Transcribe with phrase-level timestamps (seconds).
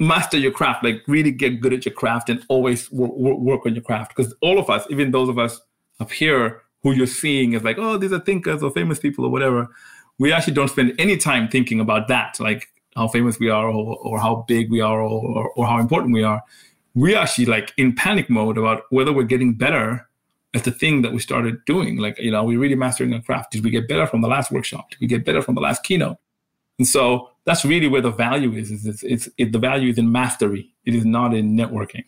[0.00, 3.74] master your craft, like really get good at your craft and always work, work on
[3.74, 4.14] your craft.
[4.14, 5.60] Because all of us, even those of us
[6.00, 9.30] up here who you're seeing as like, oh, these are thinkers or famous people or
[9.30, 9.68] whatever,
[10.18, 13.96] we actually don't spend any time thinking about that, like how famous we are or,
[13.98, 16.42] or how big we are or, or, or how important we are.
[16.94, 20.08] We're actually like in panic mode about whether we're getting better
[20.54, 21.98] at the thing that we started doing.
[21.98, 23.50] Like, you know, are we really mastering our craft?
[23.50, 24.90] Did we get better from the last workshop?
[24.90, 26.18] Did we get better from the last keynote?
[26.78, 28.72] And so that's really where the value is.
[28.72, 30.74] is it's, it's it, the value is in mastery.
[30.84, 32.02] It is not in networking.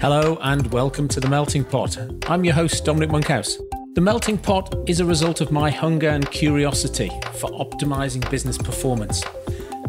[0.00, 1.98] Hello and welcome to the Melting Pot.
[2.28, 3.58] I'm your host Dominic Monkhouse.
[3.94, 9.24] The Melting Pot is a result of my hunger and curiosity for optimizing business performance,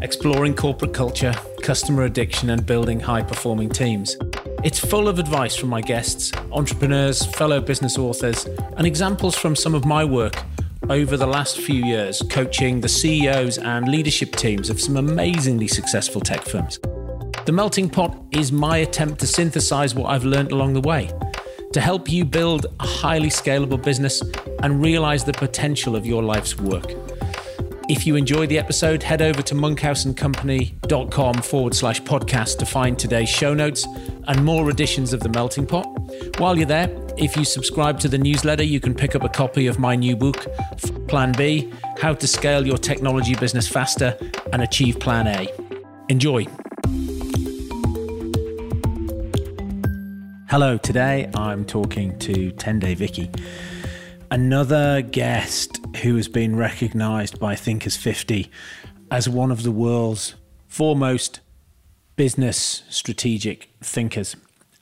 [0.01, 4.17] exploring corporate culture, customer addiction, and building high performing teams.
[4.63, 9.75] It's full of advice from my guests, entrepreneurs, fellow business authors, and examples from some
[9.75, 10.33] of my work
[10.89, 16.19] over the last few years coaching the CEOs and leadership teams of some amazingly successful
[16.19, 16.79] tech firms.
[17.45, 21.11] The Melting Pot is my attempt to synthesize what I've learned along the way
[21.73, 24.23] to help you build a highly scalable business
[24.63, 26.91] and realize the potential of your life's work.
[27.89, 33.29] If you enjoyed the episode, head over to monkhouseandcompany.com forward slash podcast to find today's
[33.29, 33.87] show notes
[34.27, 35.87] and more editions of The Melting Pot.
[36.39, 36.87] While you're there,
[37.19, 40.15] if you subscribe to the newsletter, you can pick up a copy of my new
[40.15, 40.47] book,
[41.07, 44.17] Plan B How to Scale Your Technology Business Faster
[44.53, 45.47] and Achieve Plan A.
[46.07, 46.45] Enjoy.
[50.49, 53.41] Hello, today I'm talking to Tendayi Viki,
[54.31, 58.49] another guest who has been recognized by Thinkers 50
[59.11, 60.35] as one of the world's
[60.67, 61.41] foremost
[62.15, 64.37] business strategic thinkers.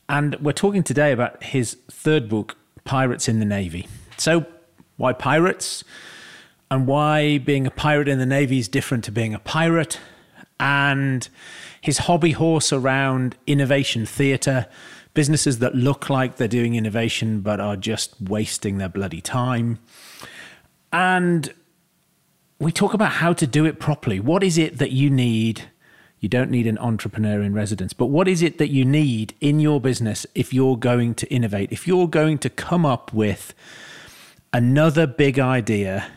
[0.09, 1.75] And we're talking today about his
[2.07, 2.55] third book,
[2.85, 3.85] Pirates in the Navy.
[4.15, 4.45] So,
[4.95, 5.83] why pirates?
[6.71, 9.99] And why being a pirate in the Navy is different to being a pirate?
[10.57, 11.27] And
[11.81, 14.67] his hobby horse around innovation theatre,
[15.15, 19.77] businesses that look like they're doing innovation but are just wasting their bloody time.
[20.93, 21.53] And
[22.57, 24.21] we talk about how to do it properly.
[24.21, 25.69] What is it that you need?
[26.19, 27.93] You don't need an entrepreneur in residence.
[27.93, 31.71] But what is it that you need in your business if you're going to innovate?
[31.71, 33.53] If you're going to come up with
[34.51, 36.09] another big idea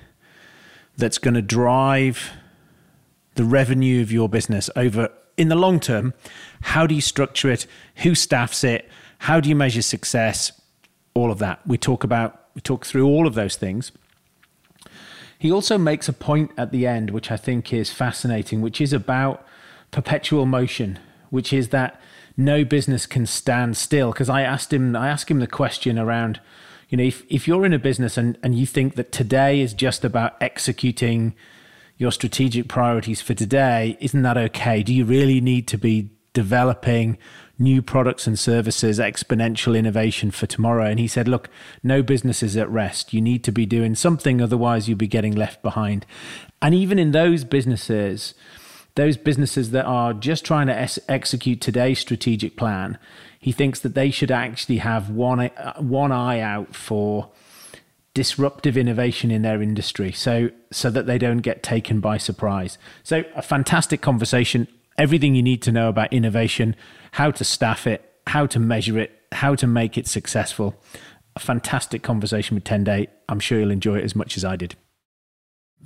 [0.96, 2.30] that's going to drive
[3.34, 6.14] the revenue of your business over in the long term,
[6.62, 7.66] how do you structure it?
[7.96, 8.88] Who staffs it?
[9.18, 10.52] How do you measure success?
[11.12, 11.66] All of that.
[11.66, 13.92] We talk about we talk through all of those things.
[15.38, 18.92] He also makes a point at the end, which I think is fascinating, which is
[18.92, 19.46] about
[19.90, 20.98] perpetual motion,
[21.30, 22.00] which is that
[22.36, 24.12] no business can stand still.
[24.12, 26.40] Because I asked him, I asked him the question around,
[26.88, 29.74] you know, if, if you're in a business and, and you think that today is
[29.74, 31.34] just about executing
[31.96, 34.82] your strategic priorities for today, isn't that okay?
[34.82, 37.18] Do you really need to be developing
[37.58, 40.86] new products and services, exponential innovation for tomorrow?
[40.86, 41.50] And he said, look,
[41.82, 43.12] no business is at rest.
[43.12, 46.06] You need to be doing something, otherwise, you'll be getting left behind.
[46.62, 48.34] And even in those businesses,
[48.94, 52.98] those businesses that are just trying to es- execute today's strategic plan,
[53.38, 57.30] he thinks that they should actually have one uh, one eye out for
[58.12, 63.22] disruptive innovation in their industry so so that they don't get taken by surprise so
[63.36, 64.66] a fantastic conversation
[64.98, 66.74] everything you need to know about innovation
[67.12, 70.74] how to staff it how to measure it how to make it successful
[71.36, 73.08] a fantastic conversation with Tendayi.
[73.28, 74.74] I'm sure you'll enjoy it as much as I did.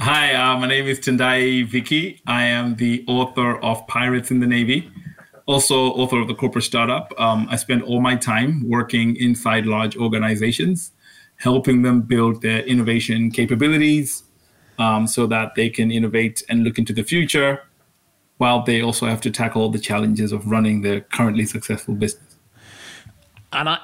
[0.01, 2.21] Hi, uh, my name is Tendayi Viki.
[2.27, 4.91] I am the author of Pirates in the Navy,
[5.47, 7.15] also author of the corporate startup.
[7.17, 10.91] Um, I spend all my time working inside large organizations,
[11.37, 14.25] helping them build their innovation capabilities
[14.81, 17.63] um, so that they can innovate and look into the future
[18.39, 22.37] while they also have to tackle the challenges of running their currently successful business.
[23.53, 23.79] And I,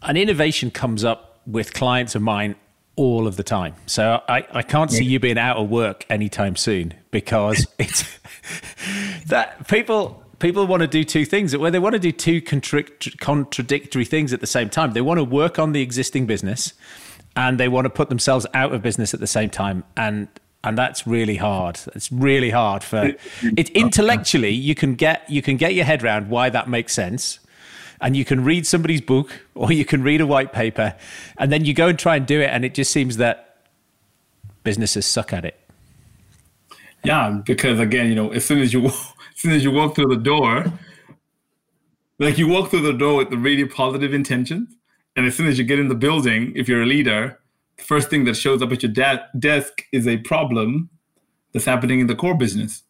[0.00, 2.56] an innovation comes up with clients of mine
[2.96, 3.74] all of the time.
[3.86, 8.04] So I, I can't see you being out of work anytime soon because it's
[9.26, 13.18] that people people want to do two things where they want to do two contrict,
[13.18, 14.92] contradictory things at the same time.
[14.92, 16.74] They want to work on the existing business
[17.36, 20.28] and they want to put themselves out of business at the same time and
[20.62, 21.78] and that's really hard.
[21.94, 26.30] It's really hard for it intellectually you can get you can get your head around
[26.30, 27.40] why that makes sense
[28.04, 30.94] and you can read somebody's book or you can read a white paper
[31.38, 33.66] and then you go and try and do it and it just seems that
[34.62, 35.58] businesses suck at it
[37.02, 38.94] yeah because again you know as soon as you as
[39.34, 40.64] soon as you walk through the door
[42.20, 44.68] like you walk through the door with the really positive intentions
[45.16, 47.40] and as soon as you get in the building if you're a leader
[47.76, 50.90] the first thing that shows up at your de- desk is a problem
[51.52, 52.82] that's happening in the core business.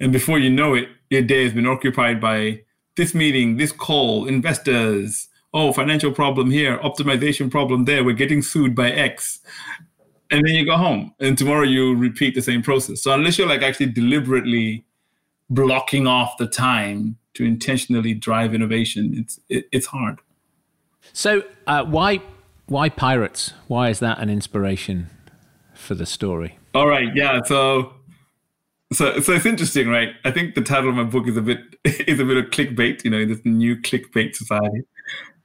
[0.00, 2.62] And before you know it, your day has been occupied by
[2.96, 8.74] this meeting, this call, investors, oh, financial problem here, optimization problem there, we're getting sued
[8.74, 9.40] by X.
[10.30, 11.14] And then you go home.
[11.20, 13.02] And tomorrow you repeat the same process.
[13.02, 14.84] So unless you're like actually deliberately
[15.48, 20.20] blocking off the time to intentionally drive innovation, it's it, it's hard.
[21.12, 22.20] So uh, why
[22.66, 23.52] why pirates?
[23.68, 25.10] Why is that an inspiration
[25.74, 26.58] for the story?
[26.74, 27.40] All right, yeah.
[27.44, 27.92] So
[28.94, 30.14] so so it's interesting, right?
[30.24, 33.04] I think the title of my book is a bit is a bit of clickbait,
[33.04, 34.82] you know, in this new clickbait society.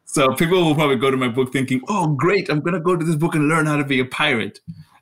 [0.06, 2.50] So people will probably go to my book thinking, "Oh, great!
[2.50, 4.60] I'm gonna go to this book and learn how to be a pirate."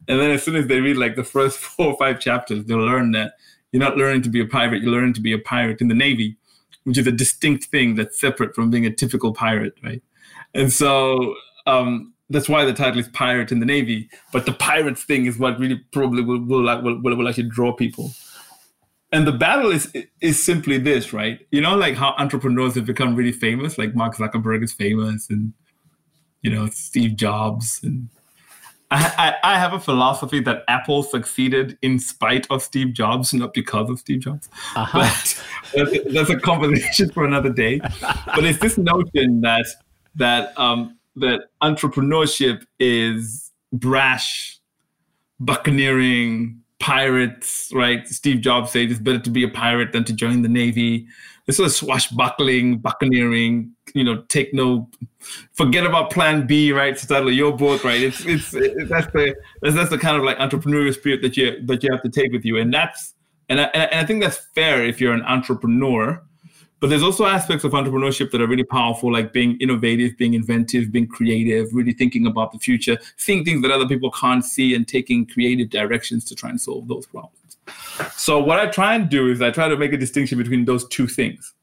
[0.09, 2.77] And then as soon as they read like the first four or five chapters, they'll
[2.77, 3.33] learn that
[3.71, 4.81] you're not learning to be a pirate.
[4.81, 6.37] You're learning to be a pirate in the Navy,
[6.83, 10.01] which is a distinct thing that's separate from being a typical pirate, right?
[10.53, 11.35] And so
[11.65, 14.09] um, that's why the title is Pirate in the Navy.
[14.31, 17.73] But the pirates thing is what really probably will will, will, will, will actually draw
[17.73, 18.11] people
[19.11, 21.39] and the battle is is simply this, right?
[21.51, 25.53] You know, like how entrepreneurs have become really famous, like Mark Zuckerberg is famous, and
[26.41, 28.09] you know Steve Jobs, and
[28.89, 33.53] I, I, I have a philosophy that Apple succeeded in spite of Steve Jobs, not
[33.53, 34.49] because of Steve Jobs.
[34.75, 34.99] Uh-huh.
[35.73, 37.79] But that's a conversation for another day.
[37.79, 39.65] but it's this notion that
[40.15, 44.59] that um, that entrepreneurship is brash,
[45.39, 48.07] buccaneering, pirates, right?
[48.07, 51.07] Steve Jobs said it's better to be a pirate than to join the Navy.
[51.45, 54.89] This of swashbuckling, buccaneering, you know, take no,
[55.53, 56.97] forget about Plan B, right?
[56.97, 58.01] Start your book, right?
[58.01, 61.65] It's it's it, that's the that's, that's the kind of like entrepreneurial spirit that you
[61.65, 63.13] that you have to take with you, and that's
[63.47, 66.21] and I, and I think that's fair if you're an entrepreneur
[66.79, 70.91] but there's also aspects of entrepreneurship that are really powerful, like being innovative, being inventive,
[70.91, 74.87] being creative, really thinking about the future, seeing things that other people can't see, and
[74.87, 77.57] taking creative directions to try and solve those problems.
[78.15, 80.87] So, what I try and do is I try to make a distinction between those
[80.87, 81.53] two things.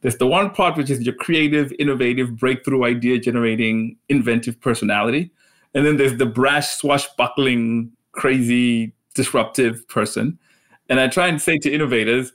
[0.00, 5.32] There's the one part which is your creative, innovative, breakthrough idea generating, inventive personality.
[5.74, 10.38] And then there's the brash, swashbuckling, crazy, disruptive person.
[10.88, 12.32] And I try and say to innovators,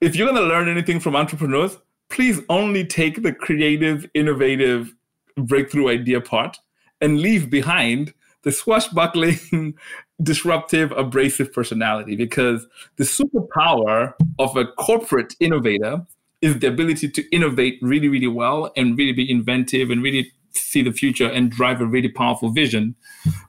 [0.00, 1.78] if you're going to learn anything from entrepreneurs,
[2.08, 4.94] please only take the creative, innovative,
[5.36, 6.58] breakthrough idea part
[7.00, 8.12] and leave behind
[8.42, 9.74] the swashbuckling,
[10.22, 12.66] disruptive, abrasive personality because
[12.96, 16.04] the superpower of a corporate innovator
[16.40, 20.82] is the ability to innovate really, really well and really be inventive and really see
[20.82, 22.94] the future and drive a really powerful vision,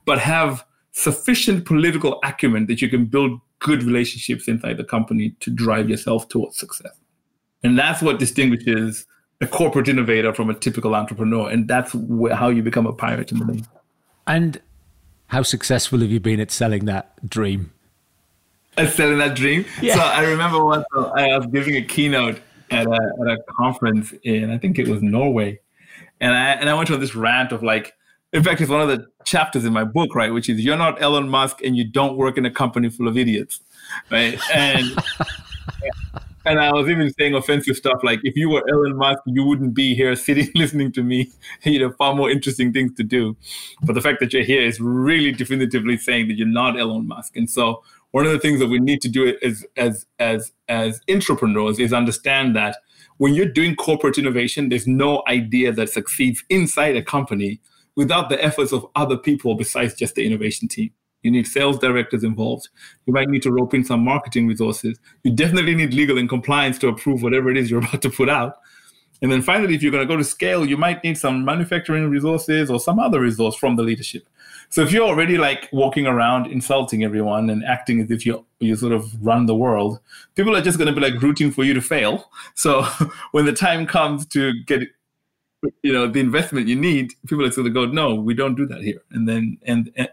[0.05, 5.49] but have sufficient political acumen that you can build good relationships inside the company to
[5.49, 6.93] drive yourself towards success.
[7.63, 9.05] And that's what distinguishes
[9.41, 11.49] a corporate innovator from a typical entrepreneur.
[11.49, 13.67] And that's wh- how you become a pirate in the name.
[14.27, 14.61] And
[15.27, 17.71] how successful have you been at selling that dream?
[18.77, 19.65] At selling that dream?
[19.81, 19.95] Yeah.
[19.95, 22.39] So I remember once I was giving a keynote
[22.71, 25.59] at a, at a conference in, I think it was Norway.
[26.21, 27.93] And I, and I went on this rant of like,
[28.31, 30.31] in fact, it's one of the chapters in my book, right?
[30.31, 33.17] Which is you're not Elon Musk and you don't work in a company full of
[33.17, 33.61] idiots,
[34.11, 34.39] right?
[34.53, 34.85] And
[36.45, 39.73] and I was even saying offensive stuff like if you were Elon Musk, you wouldn't
[39.73, 41.31] be here sitting listening to me.
[41.63, 43.35] You know, far more interesting things to do.
[43.81, 47.35] But the fact that you're here is really definitively saying that you're not Elon Musk.
[47.35, 51.01] And so one of the things that we need to do as as as as
[51.09, 52.77] entrepreneurs is understand that
[53.17, 57.59] when you're doing corporate innovation, there's no idea that succeeds inside a company
[57.99, 60.89] without the efforts of other people besides just the innovation team.
[61.21, 62.69] You need sales directors involved.
[63.05, 64.97] You might need to rope in some marketing resources.
[65.23, 68.29] You definitely need legal and compliance to approve whatever it is you're about to put
[68.29, 68.55] out.
[69.21, 72.09] And then finally, if you're going to go to scale, you might need some manufacturing
[72.09, 74.29] resources or some other resource from the leadership.
[74.69, 78.77] So if you're already like walking around insulting everyone and acting as if you you
[78.77, 79.99] sort of run the world,
[80.35, 82.31] people are just going to be like rooting for you to fail.
[82.55, 82.83] So
[83.31, 84.83] when the time comes to get
[85.83, 88.65] you know the investment you need people are going to go no we don't do
[88.65, 89.01] that here.
[89.11, 90.09] And then and, and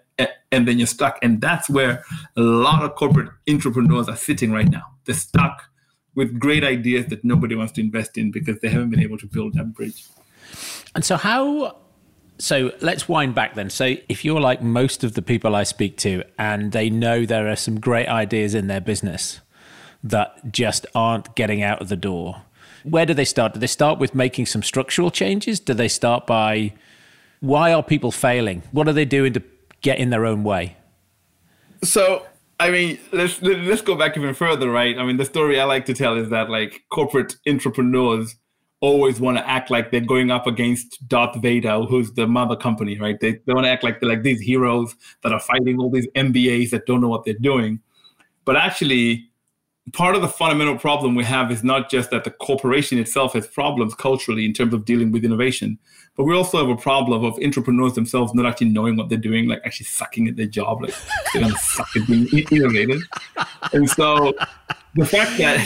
[0.52, 1.18] and then you're stuck.
[1.22, 2.04] And that's where
[2.36, 4.84] a lot of corporate entrepreneurs are sitting right now.
[5.04, 5.64] They're stuck
[6.14, 9.26] with great ideas that nobody wants to invest in because they haven't been able to
[9.26, 10.04] build that bridge.
[10.94, 11.76] And so how
[12.38, 13.70] so let's wind back then.
[13.70, 17.48] So if you're like most of the people i speak to and they know there
[17.48, 19.40] are some great ideas in their business
[20.02, 22.42] that just aren't getting out of the door
[22.86, 23.54] where do they start?
[23.54, 25.58] Do they start with making some structural changes?
[25.58, 26.72] Do they start by
[27.40, 28.62] why are people failing?
[28.70, 29.42] What are they doing to
[29.82, 30.76] get in their own way?
[31.82, 32.24] So,
[32.60, 34.96] I mean, let's let's go back even further, right?
[34.96, 38.36] I mean, the story I like to tell is that like corporate entrepreneurs
[38.80, 42.98] always want to act like they're going up against Darth Vader, who's the mother company,
[42.98, 43.18] right?
[43.20, 46.06] They, they want to act like they're like these heroes that are fighting all these
[46.14, 47.80] MBAs that don't know what they're doing.
[48.44, 49.28] But actually,
[49.92, 53.46] part of the fundamental problem we have is not just that the corporation itself has
[53.46, 55.78] problems culturally in terms of dealing with innovation,
[56.16, 59.48] but we also have a problem of entrepreneurs themselves not actually knowing what they're doing,
[59.48, 60.94] like actually sucking at their job, like
[61.32, 63.02] they're gonna suck at being innovative.
[63.72, 64.34] And so
[64.94, 65.58] the fact that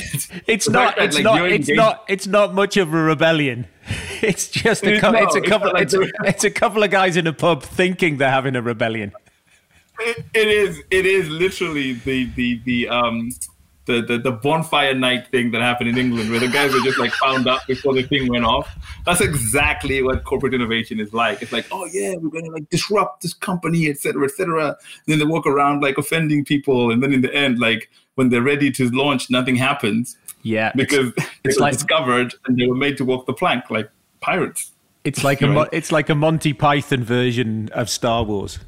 [0.46, 3.66] it's not, that, it's like, not, it's not, it's not much of a rebellion.
[4.22, 7.16] It's just a, co- it's, a couple, it's, like it's, it's a couple of guys
[7.16, 9.12] in a pub thinking they're having a rebellion.
[9.98, 13.30] It, it is, it is literally the the the um
[13.90, 16.99] the, the, the bonfire night thing that happened in England, where the guys were just
[16.99, 18.68] like found out before the thing went off.
[19.04, 21.42] That's exactly what corporate innovation is like.
[21.42, 24.68] It's like, oh yeah, we're gonna like disrupt this company, etc., etc.
[24.68, 28.28] And then they walk around like offending people, and then in the end, like when
[28.28, 30.16] they're ready to launch, nothing happens.
[30.42, 33.90] Yeah, because it's, it's like, discovered and they were made to walk the plank like
[34.20, 34.73] pirates.
[35.04, 38.59] It's like a it's like a Monty Python version of Star Wars.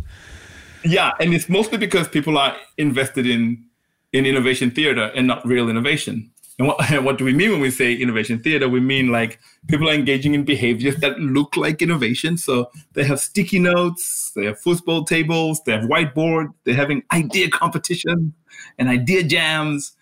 [0.85, 3.65] Yeah, and it's mostly because people are invested in
[4.13, 6.31] in innovation theater and not real innovation.
[6.59, 8.69] And what, what do we mean when we say innovation theater?
[8.69, 9.39] We mean like
[9.69, 12.37] people are engaging in behaviors that look like innovation.
[12.37, 17.49] So they have sticky notes, they have football tables, they have whiteboard, they're having idea
[17.49, 18.35] competition
[18.79, 19.93] and idea jams.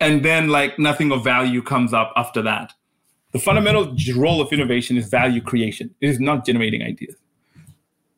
[0.00, 2.72] And then like nothing of value comes up after that.
[3.32, 5.94] The fundamental role of innovation is value creation.
[6.00, 7.16] It is not generating ideas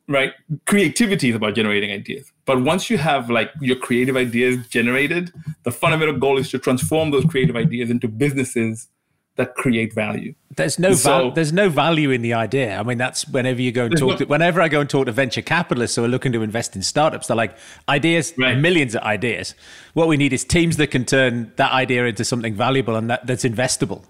[0.07, 0.33] right
[0.65, 5.31] creativity is about generating ideas but once you have like your creative ideas generated
[5.63, 8.87] the fundamental goal is to transform those creative ideas into businesses
[9.35, 10.35] that create value.
[10.55, 12.77] There's no so, val- there's no value in the idea.
[12.77, 15.07] I mean that's whenever you go and talk no, to whenever i go and talk
[15.07, 17.57] to venture capitalists who are looking to invest in startups they're like
[17.89, 18.57] ideas right.
[18.57, 19.55] millions of ideas.
[19.93, 23.25] What we need is teams that can turn that idea into something valuable and that,
[23.25, 24.05] that's investable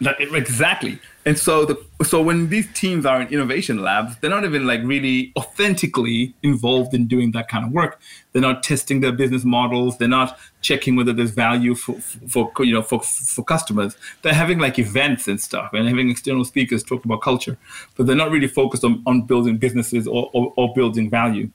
[0.00, 0.98] exactly.
[1.24, 4.80] And so the so when these teams are in innovation labs, they're not even like
[4.84, 8.00] really authentically involved in doing that kind of work.
[8.32, 9.98] They're not testing their business models.
[9.98, 11.94] They're not checking whether there's value for,
[12.28, 13.96] for you know for for customers.
[14.22, 17.56] They're having like events and stuff and having external speakers talk about culture,
[17.96, 21.50] but they're not really focused on, on building businesses or, or, or building value.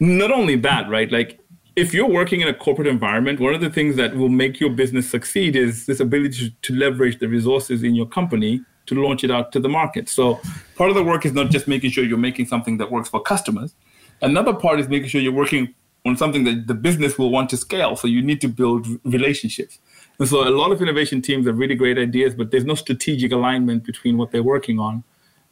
[0.00, 1.10] Not only that, right?
[1.10, 1.38] Like
[1.76, 4.70] if you're working in a corporate environment, one of the things that will make your
[4.70, 9.30] business succeed is this ability to, leverage the resources in your company to launch it
[9.30, 10.08] out to the market.
[10.08, 10.40] So
[10.76, 13.20] part of the work is not just making sure you're making something that works for
[13.20, 13.74] customers.
[14.22, 17.56] Another part is making sure you're working on something that the business will want to
[17.56, 17.96] scale.
[17.96, 19.78] So you need to build relationships.
[20.18, 23.32] And so a lot of innovation teams have really great ideas, but there's no strategic
[23.32, 25.02] alignment between what they're working on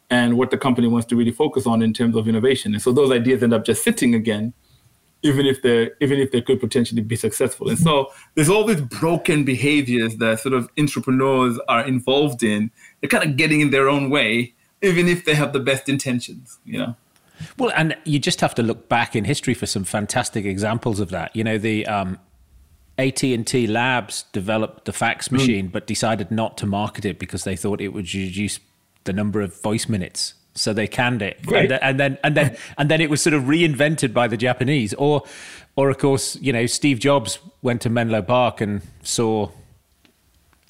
[0.09, 2.73] and what the company wants to really focus on in terms of innovation.
[2.73, 4.53] And so those ideas end up just sitting again
[5.23, 7.69] even if they even if they could potentially be successful.
[7.69, 12.69] And so there's all these broken behaviors that sort of entrepreneurs are involved in.
[13.01, 16.59] They're kind of getting in their own way, even if they have the best intentions,
[16.65, 16.95] you know.
[17.57, 21.09] Well, and you just have to look back in history for some fantastic examples of
[21.09, 21.35] that.
[21.35, 22.19] You know, the um,
[22.97, 25.35] AT&T Labs developed the fax hmm.
[25.35, 25.71] machine, mm.
[25.71, 28.59] but decided not to market it because they thought it would reduce
[29.05, 32.89] the number of voice minutes so they canned it, and, and, then and then and
[32.89, 35.23] then it was sort of reinvented by the Japanese, or
[35.75, 39.49] or of course you know Steve Jobs went to Menlo Park and saw.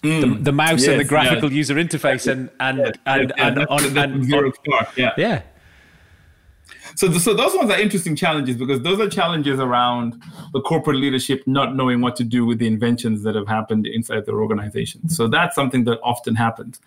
[0.04, 1.56] Mm, the, the, mouse yes, and the graphical yeah.
[1.56, 3.98] user interface and and yeah, and, yeah, and, on, and
[4.34, 5.14] on, yeah.
[5.16, 5.44] Yeah.
[6.96, 10.22] So, so those ones are interesting challenges because those are challenges around
[10.54, 14.26] the corporate leadership not knowing what to do with the inventions that have happened inside
[14.26, 15.10] their organization.
[15.10, 16.80] So that's something that often happens.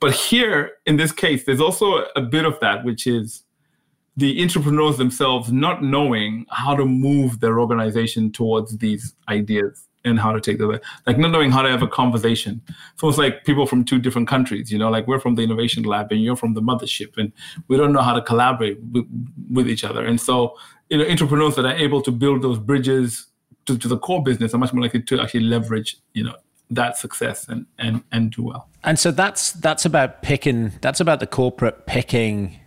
[0.00, 3.42] But here, in this case, there's also a bit of that, which is
[4.16, 10.32] the entrepreneurs themselves not knowing how to move their organization towards these ideas and how
[10.32, 12.60] to take them, like not knowing how to have a conversation.
[12.96, 15.82] So it's like people from two different countries, you know, like we're from the innovation
[15.82, 17.32] lab and you're from the mothership, and
[17.68, 19.04] we don't know how to collaborate with,
[19.50, 20.04] with each other.
[20.04, 20.56] And so,
[20.88, 23.26] you know, entrepreneurs that are able to build those bridges
[23.66, 26.36] to, to the core business are much more likely to actually leverage, you know,
[26.70, 28.68] that success and and and do well.
[28.86, 30.72] And so that's that's about picking.
[30.80, 32.60] That's about the corporate picking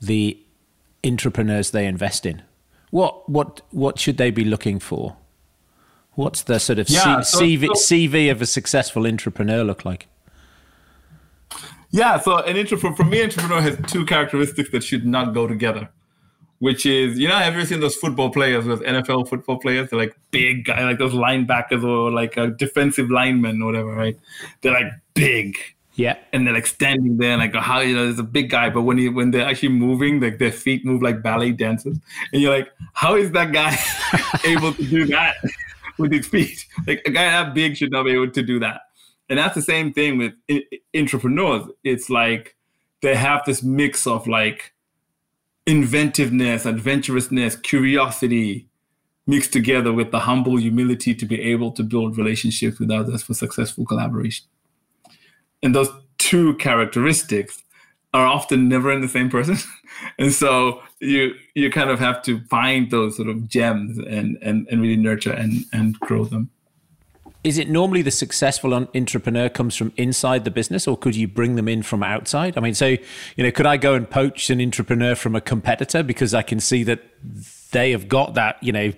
[0.00, 0.38] the
[1.04, 2.42] entrepreneurs they invest in.
[2.90, 5.16] What what what should they be looking for?
[6.14, 9.84] What's the sort of yeah, C- so, CV, so, CV of a successful entrepreneur look
[9.84, 10.08] like?
[11.90, 15.90] Yeah, so an entrepreneur for me, entrepreneur has two characteristics that should not go together
[16.60, 19.90] which is you know have you seen those football players, those NFL football players?
[19.90, 24.18] They're like big guys, like those linebackers or like a defensive lineman or whatever, right?
[24.60, 25.56] They're like big.
[25.94, 26.16] Yeah.
[26.32, 28.82] And they're like standing there and like how you know there's a big guy, but
[28.82, 31.98] when he when they're actually moving, like their feet move like ballet dancers.
[32.32, 33.76] And you're like, how is that guy
[34.44, 35.36] able to do that
[35.98, 36.66] with his feet?
[36.86, 38.82] Like a guy that big should not be able to do that.
[39.30, 40.32] And that's the same thing with
[40.94, 41.68] entrepreneurs.
[41.84, 42.56] It's like
[43.00, 44.74] they have this mix of like
[45.66, 48.68] inventiveness, adventurousness, curiosity,
[49.26, 53.34] mixed together with the humble humility to be able to build relationships with others for
[53.34, 54.46] successful collaboration.
[55.62, 57.62] And those two characteristics
[58.12, 59.56] are often never in the same person.
[60.18, 64.66] and so you you kind of have to find those sort of gems and and,
[64.70, 66.50] and really nurture and, and grow them.
[67.42, 71.56] Is it normally the successful entrepreneur comes from inside the business or could you bring
[71.56, 72.58] them in from outside?
[72.58, 76.02] I mean, so, you know, could I go and poach an entrepreneur from a competitor
[76.02, 77.00] because I can see that
[77.70, 78.92] they have got that, you know,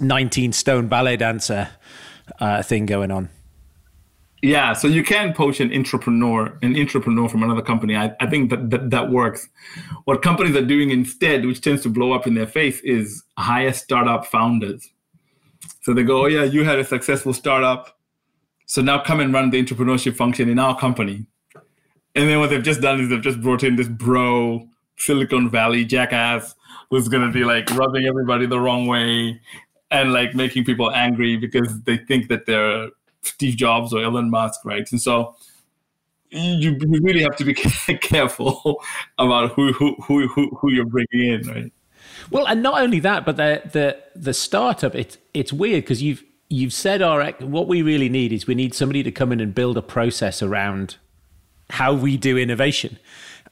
[0.00, 1.68] 19 stone ballet dancer
[2.40, 3.28] uh, thing going on?
[4.42, 7.96] Yeah, so you can poach an entrepreneur, an entrepreneur from another company.
[7.96, 9.48] I, I think that, that that works.
[10.04, 13.72] What companies are doing instead, which tends to blow up in their face, is hire
[13.72, 14.88] startup founders.
[15.86, 17.96] So they go, "Oh yeah, you had a successful startup,
[18.66, 21.26] so now come and run the entrepreneurship function in our company."
[22.16, 24.66] And then what they've just done is they've just brought in this bro,
[24.98, 26.56] Silicon Valley jackass,
[26.90, 29.40] who's gonna be like rubbing everybody the wrong way
[29.92, 32.88] and like making people angry because they think that they're
[33.22, 34.90] Steve Jobs or Elon Musk, right?
[34.90, 35.36] And so
[36.30, 37.54] you, really have to be
[38.00, 38.82] careful
[39.18, 41.72] about who, who who who you're bringing in, right?
[42.30, 46.24] Well, and not only that, but the the the startup it's it's weird because you've
[46.48, 49.54] you've said our what we really need is we need somebody to come in and
[49.54, 50.96] build a process around
[51.70, 52.98] how we do innovation,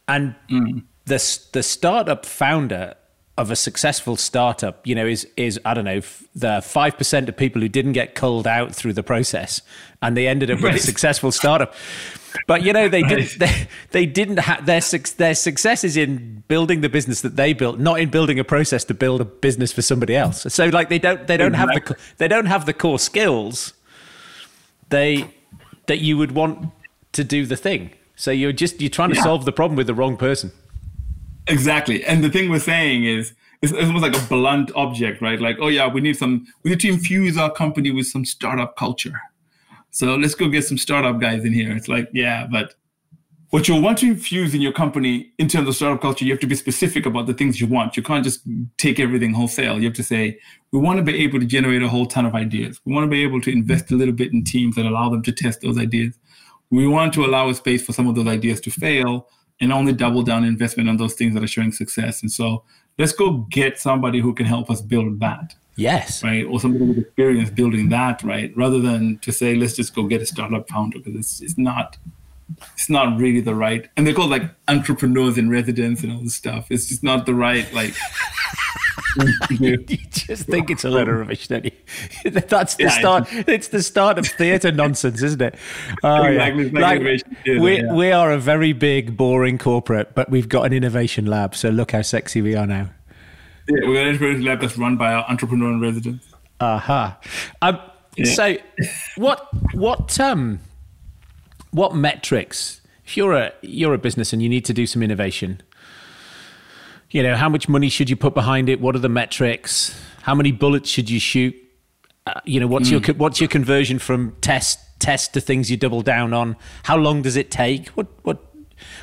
[0.09, 0.83] and mm.
[1.05, 2.95] the the startup founder
[3.37, 6.03] of a successful startup, you know, is is I don't know
[6.35, 9.61] the five percent of people who didn't get culled out through the process,
[10.03, 10.75] and they ended up with right.
[10.77, 11.75] a successful startup.
[12.47, 14.81] But you know, they didn't they, they didn't have their
[15.17, 18.85] their success is in building the business that they built, not in building a process
[18.85, 20.43] to build a business for somebody else.
[20.53, 23.73] So like they don't they don't have the they don't have the core skills
[24.91, 25.29] they
[25.87, 26.71] that you would want
[27.13, 27.91] to do the thing.
[28.17, 29.23] So you're just you're trying to yeah.
[29.23, 30.53] solve the problem with the wrong person.
[31.47, 32.05] Exactly.
[32.05, 35.41] And the thing we're saying is, it's almost like a blunt object, right?
[35.41, 38.77] Like, oh yeah, we need some, we need to infuse our company with some startup
[38.77, 39.21] culture.
[39.95, 41.71] So let's go get some startup guys in here.
[41.71, 42.75] It's like, yeah, but
[43.51, 46.41] what you want to infuse in your company in terms of startup culture, you have
[46.41, 47.97] to be specific about the things you want.
[47.97, 48.41] You can't just
[48.77, 49.79] take everything wholesale.
[49.79, 50.41] You have to say,
[50.73, 52.81] we want to be able to generate a whole ton of ideas.
[52.85, 55.23] We want to be able to invest a little bit in teams that allow them
[55.23, 56.19] to test those ideas.
[56.71, 59.29] We want to allow a space for some of those ideas to fail
[59.61, 62.21] and only double down investment on those things that are showing success.
[62.21, 62.65] And so
[62.99, 65.55] let's go get somebody who can help us build that.
[65.77, 66.23] Yes.
[66.23, 66.45] Right.
[66.45, 68.57] Or somebody with experience building that, right?
[68.57, 71.97] Rather than to say, let's just go get a startup founder because it's, it's not
[72.75, 76.35] it's not really the right and they're called like entrepreneurs in residence and all this
[76.35, 76.67] stuff.
[76.71, 77.95] It's just not the right like
[79.51, 79.77] you
[80.11, 81.71] just think it's a load of rubbish, don't you?
[82.31, 83.29] That's the yeah, start.
[83.31, 85.55] It's the start of theatre nonsense, isn't it?
[86.03, 86.71] Oh, exactly.
[86.71, 86.81] Yeah.
[86.81, 87.01] Like,
[87.47, 87.93] we, yeah.
[87.93, 91.55] we are a very big, boring corporate, but we've got an innovation lab.
[91.55, 92.91] So look how sexy we are now.
[93.69, 96.25] Yeah, got an innovation lab that's run by our entrepreneur in residence.
[96.61, 97.19] Aha.
[97.63, 97.69] Uh-huh.
[97.69, 97.81] Um,
[98.25, 98.57] so,
[99.17, 100.61] what what um
[101.71, 102.81] what metrics?
[103.05, 105.63] If you're a you're a business and you need to do some innovation,
[107.11, 108.81] you know, how much money should you put behind it?
[108.81, 110.01] What are the metrics?
[110.23, 111.55] How many bullets should you shoot?
[112.27, 113.07] Uh, you know, what's mm.
[113.07, 116.57] your what's your conversion from test test to things you double down on?
[116.85, 117.89] How long does it take?
[117.89, 118.39] What what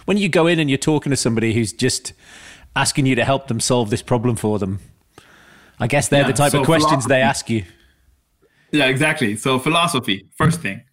[0.06, 2.14] when you go in and you're talking to somebody who's just
[2.76, 4.80] asking you to help them solve this problem for them?
[5.80, 7.64] I guess they're yeah, the type so of questions they ask you.
[8.72, 9.36] Yeah, exactly.
[9.36, 10.84] So philosophy, first thing,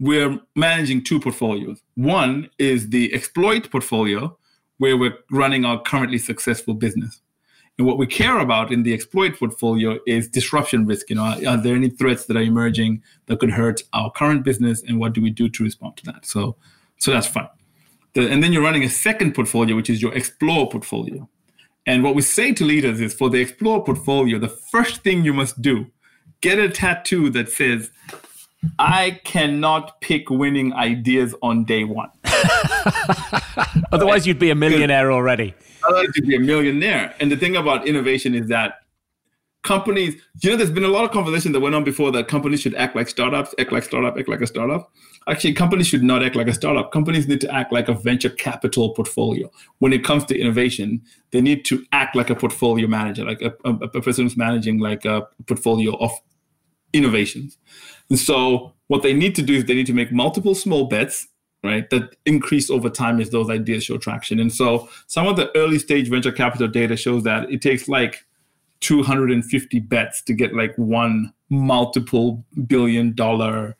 [0.00, 1.80] we're managing two portfolios.
[1.94, 4.36] One is the exploit portfolio,
[4.78, 7.20] where we're running our currently successful business.
[7.78, 11.08] And what we care about in the exploit portfolio is disruption risk.
[11.08, 14.44] You know, are, are, there any threats that are emerging that could hurt our current
[14.44, 16.26] business, and what do we do to respond to that?
[16.26, 16.56] So,
[16.98, 17.48] so that's fine.
[18.14, 21.28] The, and then you're running a second portfolio, which is your explore portfolio.
[21.86, 25.32] And what we say to leaders is, for the explore portfolio, the first thing you
[25.32, 25.86] must do,
[26.40, 27.90] get a tattoo that says,
[28.78, 32.10] "I cannot pick winning ideas on day one."
[33.92, 35.54] Otherwise, you'd be a millionaire already.
[35.88, 37.14] Otherwise, you'd be a millionaire.
[37.18, 38.81] And the thing about innovation is that
[39.62, 42.60] companies, you know, there's been a lot of conversation that went on before that companies
[42.60, 44.92] should act like startups, act like startup, act like a startup.
[45.28, 46.90] Actually, companies should not act like a startup.
[46.90, 49.48] Companies need to act like a venture capital portfolio.
[49.78, 53.52] When it comes to innovation, they need to act like a portfolio manager, like a,
[53.64, 56.10] a, a person who's managing like a portfolio of
[56.92, 57.56] innovations.
[58.10, 61.28] And so what they need to do is they need to make multiple small bets
[61.64, 61.88] right?
[61.90, 64.40] That increase over time as those ideas show traction.
[64.40, 68.24] And so some of the early stage venture capital data shows that it takes like
[68.82, 73.76] 250 bets to get like one multiple billion dollar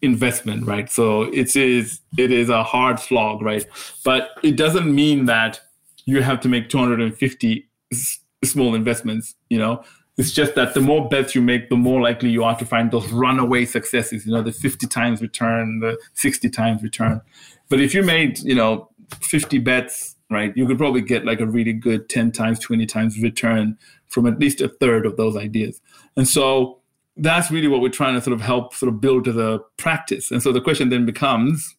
[0.00, 0.90] investment, right?
[0.90, 3.66] So it is it is a hard slog, right?
[4.04, 5.60] But it doesn't mean that
[6.06, 9.82] you have to make 250 s- small investments, you know.
[10.16, 12.90] It's just that the more bets you make, the more likely you are to find
[12.90, 17.20] those runaway successes, you know, the 50 times return, the 60 times return.
[17.68, 21.46] But if you made, you know, 50 bets, right, you could probably get like a
[21.46, 25.80] really good 10 times, 20 times return from at least a third of those ideas.
[26.16, 26.78] And so
[27.16, 30.30] that's really what we're trying to sort of help sort of build to the practice.
[30.30, 31.76] And so the question then becomes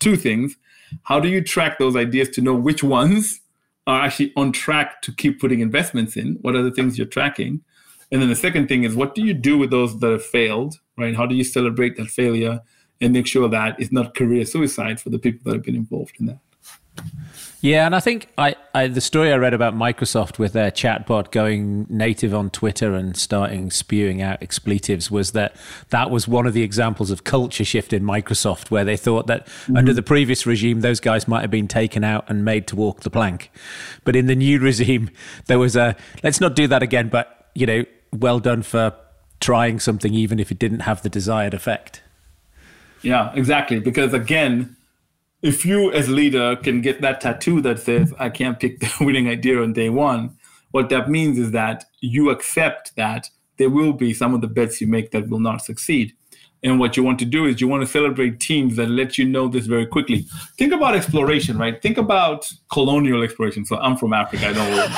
[0.00, 0.56] two things.
[1.04, 3.40] How do you track those ideas to know which ones
[3.86, 6.38] are actually on track to keep putting investments in?
[6.40, 7.62] What are the things you're tracking?
[8.10, 10.76] And then the second thing is what do you do with those that have failed,
[10.96, 11.14] right?
[11.14, 12.60] How do you celebrate that failure
[13.00, 16.16] and make sure that it's not career suicide for the people that have been involved
[16.18, 16.38] in that?
[17.60, 21.32] Yeah, and I think I, I, the story I read about Microsoft with their chatbot
[21.32, 25.56] going native on Twitter and starting spewing out expletives was that
[25.90, 29.46] that was one of the examples of culture shift in Microsoft, where they thought that
[29.46, 29.76] mm-hmm.
[29.76, 33.00] under the previous regime those guys might have been taken out and made to walk
[33.00, 33.50] the plank,
[34.04, 35.10] but in the new regime
[35.46, 38.94] there was a let's not do that again, but you know, well done for
[39.40, 42.02] trying something even if it didn't have the desired effect.
[43.02, 43.80] Yeah, exactly.
[43.80, 44.76] Because again,
[45.42, 49.28] if you as leader can get that tattoo that says i can't pick the winning
[49.28, 50.36] idea on day one
[50.70, 54.80] what that means is that you accept that there will be some of the bets
[54.80, 56.14] you make that will not succeed.
[56.62, 59.24] And what you want to do is you want to celebrate teams that let you
[59.24, 60.26] know this very quickly.
[60.58, 61.80] Think about exploration right?
[61.80, 63.64] Think about colonial exploration.
[63.64, 64.48] So i'm from africa.
[64.48, 64.88] I don't know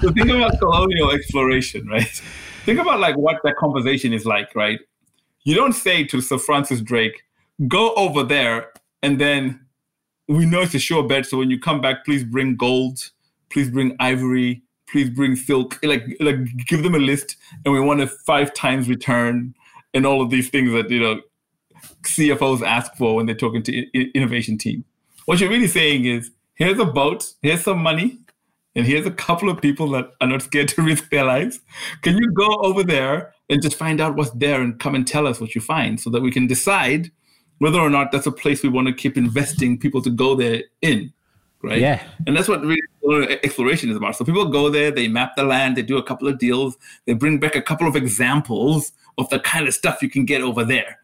[0.00, 2.22] so think about colonial exploration right?
[2.64, 4.80] Think about like what that conversation is like right?
[5.44, 7.22] You don't say to sir francis drake
[7.66, 8.70] go over there
[9.02, 9.60] and then
[10.28, 11.26] we know it's a sure bet.
[11.26, 13.10] So when you come back, please bring gold,
[13.50, 15.78] please bring ivory, please bring silk.
[15.82, 19.54] Like like give them a list, and we want a five times return
[19.94, 21.20] and all of these things that you know
[22.02, 24.84] CFOs ask for when they're talking to I- innovation team.
[25.24, 28.18] What you're really saying is, here's a boat, here's some money,
[28.74, 31.60] and here's a couple of people that are not scared to risk their lives.
[32.02, 35.26] Can you go over there and just find out what's there and come and tell
[35.26, 37.10] us what you find so that we can decide
[37.58, 40.62] whether or not that's a place we want to keep investing people to go there
[40.82, 41.12] in
[41.62, 41.80] right?
[41.80, 42.02] Yeah.
[42.26, 42.80] And that's what really
[43.42, 44.16] exploration is about.
[44.16, 47.14] So people go there they map the land they do a couple of deals they
[47.14, 50.64] bring back a couple of examples of the kind of stuff you can get over
[50.64, 50.98] there.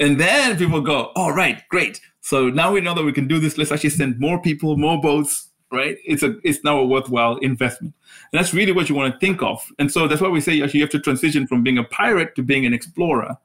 [0.00, 2.00] And then people go all oh, right great.
[2.20, 3.58] So now we know that we can do this.
[3.58, 5.98] Let's actually send more people more boats right?
[6.04, 7.94] It's a it's now a worthwhile investment.
[8.32, 9.60] And that's really what you want to think of.
[9.78, 12.34] And so that's why we say actually you have to transition from being a pirate
[12.36, 13.36] to being an explorer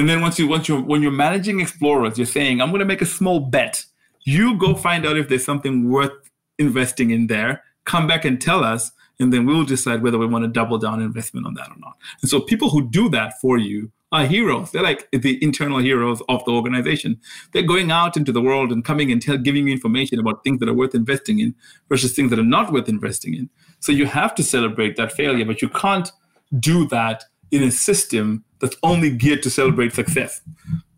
[0.00, 3.02] and then once you once you when you're managing explorers, you're saying, I'm gonna make
[3.02, 3.84] a small bet.
[4.22, 7.62] You go find out if there's something worth investing in there.
[7.84, 11.02] Come back and tell us, and then we'll decide whether we want to double down
[11.02, 11.98] investment on that or not.
[12.22, 14.70] And so people who do that for you are heroes.
[14.70, 17.20] They're like the internal heroes of the organization.
[17.52, 20.60] They're going out into the world and coming and tell, giving you information about things
[20.60, 21.54] that are worth investing in
[21.90, 23.50] versus things that are not worth investing in.
[23.80, 26.10] So you have to celebrate that failure, but you can't
[26.58, 30.40] do that in a system that's only geared to celebrate success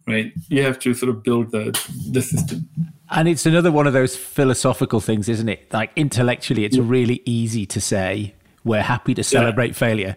[0.06, 0.32] right?
[0.48, 1.70] You have to sort of build the
[2.10, 2.68] the system.
[3.10, 5.72] And it's another one of those philosophical things isn't it?
[5.72, 6.84] Like intellectually it's yeah.
[6.86, 9.74] really easy to say we're happy to celebrate yeah.
[9.74, 10.16] failure.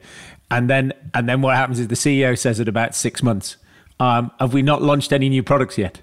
[0.52, 3.58] And then and then what happens is the ceo says it about six months
[4.00, 6.02] um, have we not launched any new products yet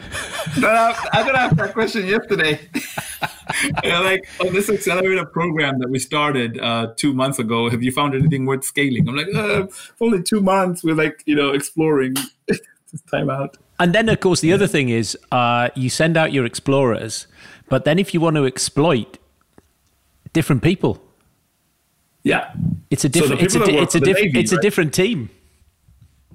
[0.00, 2.60] I got asked that question yesterday.
[3.84, 8.14] like on this accelerator program that we started uh, two months ago, have you found
[8.14, 9.08] anything worth scaling?
[9.08, 9.66] I'm like, uh,
[10.00, 10.84] only two months.
[10.84, 12.14] We're like, you know, exploring.
[13.10, 13.56] time out.
[13.80, 17.26] And then, of course, the other thing is uh, you send out your explorers,
[17.68, 19.18] but then if you want to exploit
[20.32, 21.02] different people,
[22.22, 22.54] yeah,
[22.90, 24.58] it's a different, so it's a, it's a different, it's right?
[24.58, 25.28] a different team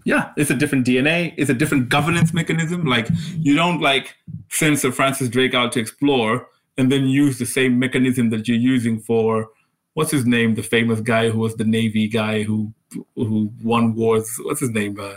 [0.05, 1.33] yeah, it's a different DNA.
[1.37, 2.85] It's a different governance mechanism.
[2.85, 3.07] Like
[3.37, 4.15] you don't like
[4.49, 8.57] send Sir Francis Drake out to explore and then use the same mechanism that you're
[8.57, 9.49] using for
[9.93, 12.73] what's his name, the famous guy who was the Navy guy who
[13.15, 14.39] who won wars.
[14.43, 14.99] What's his name?
[14.99, 15.15] Uh,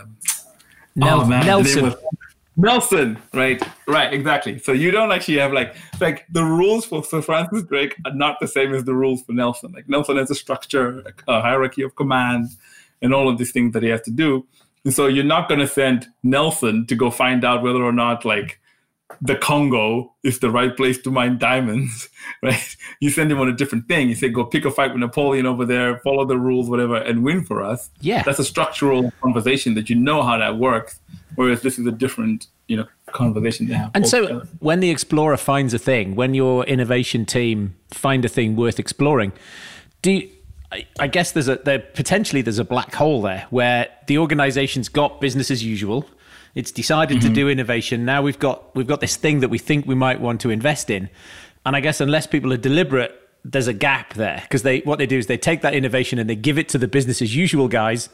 [0.95, 1.95] Nel- oh, man, Nelson.
[2.55, 4.59] Nelson, right, right, exactly.
[4.59, 8.39] So you don't actually have like like the rules for Sir Francis Drake are not
[8.39, 9.71] the same as the rules for Nelson.
[9.71, 12.49] Like Nelson has a structure, a hierarchy of command,
[13.01, 14.45] and all of these things that he has to do.
[14.85, 18.25] And so you're not going to send Nelson to go find out whether or not
[18.25, 18.59] like
[19.21, 22.09] the Congo is the right place to mine diamonds,
[22.43, 22.75] right?
[22.99, 24.09] You send him on a different thing.
[24.09, 27.23] You say, go pick a fight with Napoleon over there, follow the rules, whatever, and
[27.23, 27.89] win for us.
[28.01, 28.23] Yeah.
[28.23, 30.99] That's a structural conversation that you know how that works.
[31.35, 33.91] Whereas this is a different, you know, conversation to have.
[33.93, 38.55] And so when the explorer finds a thing, when your innovation team find a thing
[38.55, 39.31] worth exploring,
[40.01, 40.29] do you,
[40.99, 45.21] I guess there's a there potentially there's a black hole there where the organization's got
[45.21, 46.05] business as usual.
[46.55, 47.27] It's decided mm-hmm.
[47.29, 48.05] to do innovation.
[48.05, 50.89] Now we've got we've got this thing that we think we might want to invest
[50.89, 51.09] in.
[51.65, 55.05] And I guess unless people are deliberate, there's a gap there because they what they
[55.05, 57.67] do is they take that innovation and they give it to the business as usual
[57.67, 58.09] guys.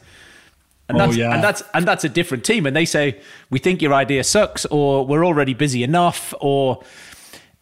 [0.88, 1.32] And Oh, that's, yeah.
[1.32, 4.66] and that's and that's a different team, and they say we think your idea sucks,
[4.66, 6.82] or we're already busy enough, or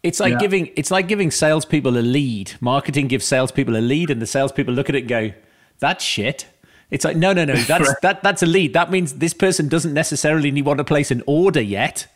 [0.03, 0.39] it's like Yeah.
[0.39, 2.53] giving it's like giving salespeople a lead.
[2.61, 5.31] Marketing gives salespeople a lead, and the salespeople look at it and go,
[5.79, 6.47] "That's shit."
[6.91, 7.53] It's like no, no, no.
[7.67, 7.97] That's Right.
[8.01, 8.73] that that's a lead.
[8.73, 12.07] That means this person doesn't necessarily need want to place an order yet.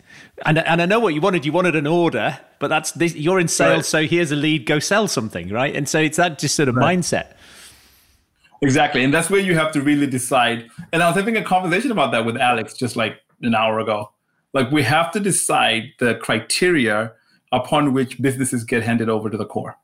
[0.45, 1.45] And and I know what you wanted.
[1.45, 3.85] You wanted an order, but that's this, you're in sales, Right.
[3.85, 4.65] so here's a lead.
[4.65, 5.75] Go sell something, right?
[5.75, 7.33] And so it's that just sort of mindset.
[8.61, 9.03] Exactly.
[9.03, 10.69] And that's where you have to really decide.
[10.93, 14.11] And I was having a conversation about that with Alex just like an hour ago.
[14.53, 17.11] Like we have to decide the criteria
[17.53, 19.77] upon which businesses get handed over to the core.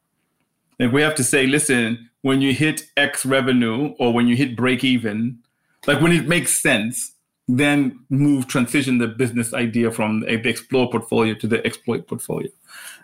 [0.80, 4.58] Like we have to say, listen, when you hit X revenue or when you hit
[4.58, 5.40] break even,
[5.88, 7.14] like when it makes sense,
[7.48, 12.50] then move transition the business idea from the explore portfolio to the exploit portfolio.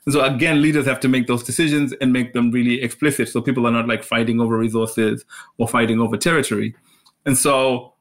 [0.06, 3.42] And so again, leaders have to make those decisions and make them really explicit so
[3.42, 5.26] people are not like fighting over resources
[5.58, 6.76] or fighting over territory.
[7.26, 7.94] And so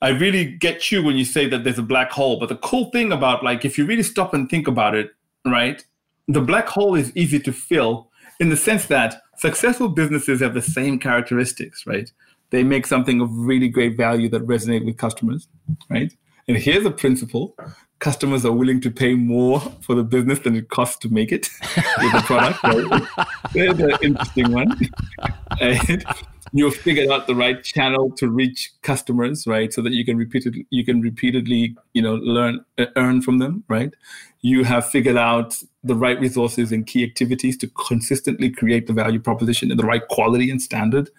[0.00, 2.40] I really get you when you say that there's a black hole.
[2.40, 5.12] But the cool thing about like if you really stop and think about it,
[5.46, 5.84] right?
[6.28, 10.62] The black hole is easy to fill in the sense that successful businesses have the
[10.62, 12.10] same characteristics, right?
[12.50, 15.48] They make something of really great value that resonate with customers,
[15.88, 16.12] right?
[16.48, 17.56] And here's a principle.
[17.98, 21.48] Customers are willing to pay more for the business than it costs to make it
[21.98, 22.62] with the product.
[22.64, 23.26] Right?
[23.52, 24.78] There's an interesting one.
[25.60, 26.04] And
[26.52, 29.72] you've figured out the right channel to reach customers, right?
[29.72, 33.64] So that you can repeatedly you can repeatedly, you know, learn uh, earn from them,
[33.68, 33.94] right?
[34.40, 39.20] You have figured out the right resources and key activities to consistently create the value
[39.20, 41.10] proposition and the right quality and standard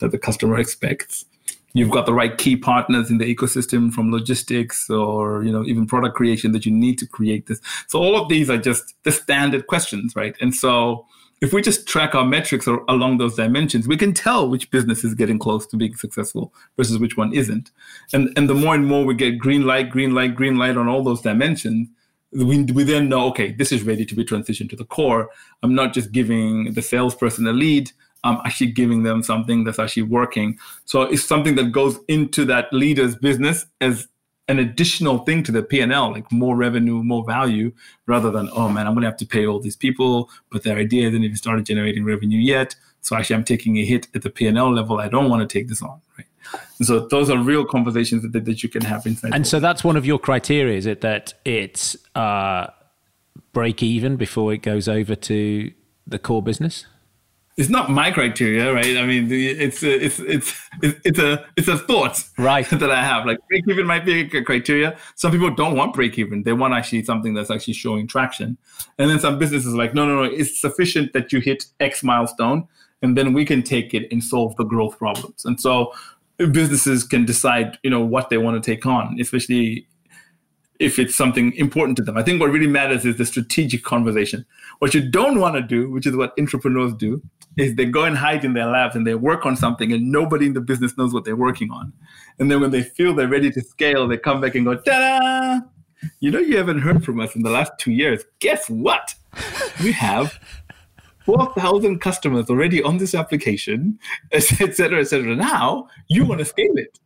[0.00, 1.24] that the customer expects.
[1.74, 5.86] You've got the right key partners in the ecosystem from logistics or you know even
[5.86, 7.60] product creation that you need to create this.
[7.86, 10.36] So all of these are just the standard questions, right?
[10.40, 11.06] And so
[11.42, 15.02] if we just track our metrics or, along those dimensions, we can tell which business
[15.02, 17.70] is getting close to being successful versus which one isn't.
[18.12, 20.88] And and the more and more we get green light, green light, green light on
[20.88, 21.88] all those dimensions,
[22.32, 25.28] we, we then know, okay, this is ready to be transitioned to the core.
[25.62, 27.90] I'm not just giving the salesperson a lead.
[28.24, 30.56] I'm actually giving them something that's actually working.
[30.84, 34.06] So it's something that goes into that leader's business as
[34.52, 37.72] an additional thing to the P&L, like more revenue, more value,
[38.06, 40.76] rather than, oh man, I'm going to have to pay all these people, but their
[40.76, 42.76] idea hasn't even started generating revenue yet.
[43.00, 44.98] So actually, I'm taking a hit at the P&L level.
[45.00, 46.26] I don't want to take this on, right?
[46.78, 49.34] And so those are real conversations that, that you can have inside.
[49.34, 52.68] And so that's one of your criteria, is it that it's uh,
[53.52, 55.72] break even before it goes over to
[56.06, 56.86] the core business?
[57.56, 58.96] It's not my criteria, right?
[58.96, 62.66] I mean, it's a, it's it's it's it's a it's a thought, Right.
[62.70, 63.26] that I have.
[63.26, 64.96] Like break even might be a criteria.
[65.16, 68.56] Some people don't want break even; they want actually something that's actually showing traction.
[68.98, 72.02] And then some businesses are like, no, no, no, it's sufficient that you hit X
[72.02, 72.66] milestone,
[73.02, 75.44] and then we can take it and solve the growth problems.
[75.44, 75.92] And so
[76.38, 79.86] businesses can decide, you know, what they want to take on, especially
[80.78, 82.16] if it's something important to them.
[82.16, 84.44] I think what really matters is the strategic conversation.
[84.80, 87.22] What you don't want to do, which is what entrepreneurs do,
[87.56, 90.46] is they go and hide in their labs and they work on something and nobody
[90.46, 91.92] in the business knows what they're working on.
[92.38, 95.60] And then when they feel they're ready to scale, they come back and go, ta-da!
[96.20, 98.24] You know, you haven't heard from us in the last two years.
[98.40, 99.14] Guess what?
[99.82, 100.38] We have
[101.24, 103.98] 4,000 customers already on this application,
[104.32, 105.36] et cetera, et cetera.
[105.36, 106.98] Now you want to scale it.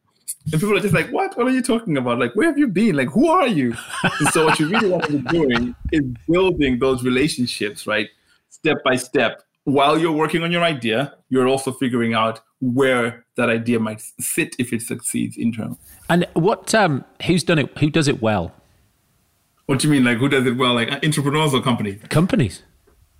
[0.52, 1.36] And people are just like, what?
[1.36, 2.18] What are you talking about?
[2.18, 2.96] Like, where have you been?
[2.96, 3.74] Like, who are you?
[4.02, 8.08] And so, what you really want to be doing is building those relationships, right?
[8.48, 9.42] Step by step.
[9.66, 14.54] While you're working on your idea, you're also figuring out where that idea might sit
[14.60, 15.76] if it succeeds internally.
[16.08, 16.72] And what?
[16.72, 17.76] Um, who's done it?
[17.78, 18.52] Who does it well?
[19.66, 20.04] What do you mean?
[20.04, 20.74] Like, who does it well?
[20.74, 22.00] Like, entrepreneurs or companies?
[22.10, 22.62] Companies.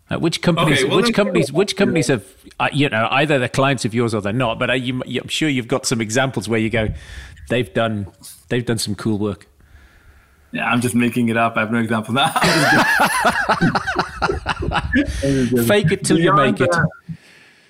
[0.09, 0.79] Uh, which companies?
[0.79, 1.53] Okay, well, which companies?
[1.53, 2.25] Which companies have?
[2.61, 4.61] Uh, you know, either they're clients of yours or they're not.
[4.61, 6.91] But you, I'm sure you've got some examples where you go,
[7.49, 8.07] they've done,
[8.51, 9.49] they've done some cool work.
[10.57, 11.59] Yeah, I'm just making it up.
[11.59, 12.29] I have no example now.
[15.67, 16.75] Fake it till you make it.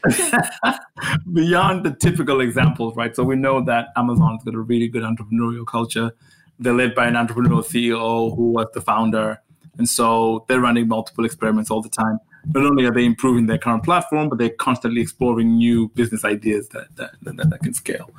[1.32, 3.16] beyond the typical examples, right?
[3.16, 6.12] So we know that Amazon's got a really good entrepreneurial culture.
[6.60, 9.42] They're led by an entrepreneurial CEO who was the founder.
[9.78, 12.20] And so they're running multiple experiments all the time.
[12.54, 16.68] Not only are they improving their current platform, but they're constantly exploring new business ideas
[16.68, 18.10] that, that, that, that can scale.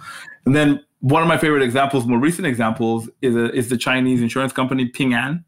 [0.45, 4.21] And then one of my favorite examples, more recent examples, is, a, is the Chinese
[4.21, 5.45] insurance company Ping An,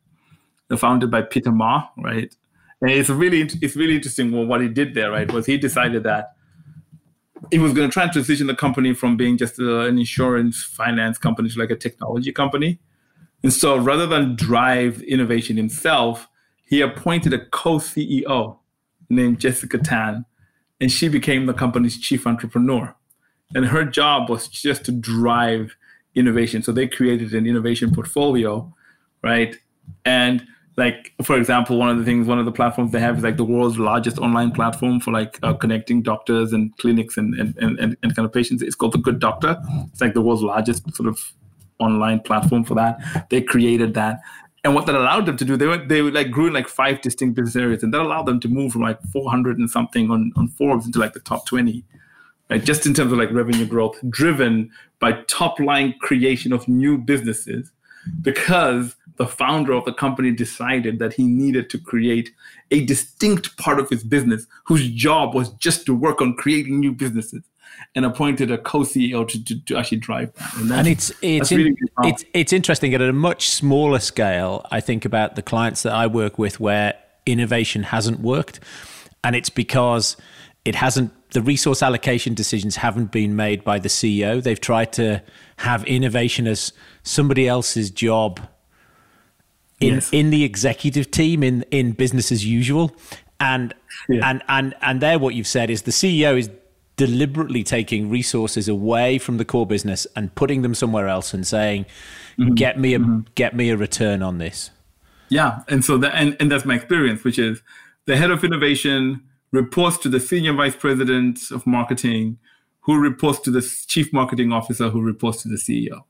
[0.77, 2.33] founded by Peter Ma, right?
[2.81, 5.29] And it's really it's really interesting well, what he did there, right?
[5.31, 6.33] Was he decided that
[7.51, 10.63] he was going to try and transition the company from being just uh, an insurance
[10.63, 12.79] finance company to like a technology company.
[13.43, 16.27] And so rather than drive innovation himself,
[16.65, 18.57] he appointed a co-CEO
[19.09, 20.25] named Jessica Tan.
[20.81, 22.95] and she became the company's chief entrepreneur.
[23.55, 25.75] And her job was just to drive
[26.15, 26.61] innovation.
[26.61, 28.73] So they created an innovation portfolio,
[29.23, 29.55] right?
[30.05, 30.45] And
[30.77, 33.37] like for example, one of the things, one of the platforms they have is like
[33.37, 37.97] the world's largest online platform for like uh, connecting doctors and clinics and and, and
[38.01, 38.63] and kind of patients.
[38.63, 39.57] It's called the Good Doctor.
[39.91, 41.19] It's like the world's largest sort of
[41.79, 43.27] online platform for that.
[43.29, 44.21] They created that.
[44.63, 46.67] And what that allowed them to do, they were they were like grew in like
[46.67, 50.09] five distinct business areas, and that allowed them to move from like 400 and something
[50.11, 51.83] on, on Forbes into like the top 20,
[52.49, 52.63] right?
[52.63, 57.71] Just in terms of like revenue growth, driven by top line creation of new businesses,
[58.21, 62.31] because the founder of the company decided that he needed to create
[62.71, 66.93] a distinct part of his business whose job was just to work on creating new
[66.93, 67.43] businesses
[67.95, 70.55] and appointed a co-CEO to, to, to actually drive that.
[70.57, 74.65] And, and it's it's really in, it's it's interesting at a much smaller scale.
[74.71, 76.93] I think about the clients that I work with where
[77.25, 78.59] innovation hasn't worked,
[79.23, 80.17] and it's because
[80.65, 81.11] it hasn't.
[81.31, 84.41] The resource allocation decisions haven't been made by the CEO.
[84.41, 85.21] They've tried to
[85.57, 88.39] have innovation as somebody else's job
[89.79, 90.09] in yes.
[90.11, 92.91] in the executive team in in business as usual
[93.39, 93.73] and
[94.09, 94.29] yeah.
[94.29, 96.49] and and and there what you've said is the CEO is
[96.99, 101.85] deliberately taking resources away from the core business and putting them somewhere else and saying,
[102.37, 102.53] mm-hmm.
[102.55, 103.21] "Get me a mm-hmm.
[103.35, 104.71] get me a return on this."
[105.29, 107.61] Yeah, and so that and, and that's my experience, which is
[108.05, 112.37] the head of innovation reports to the senior vice president of marketing,
[112.81, 116.03] who reports to the chief marketing officer, who reports to the CEO.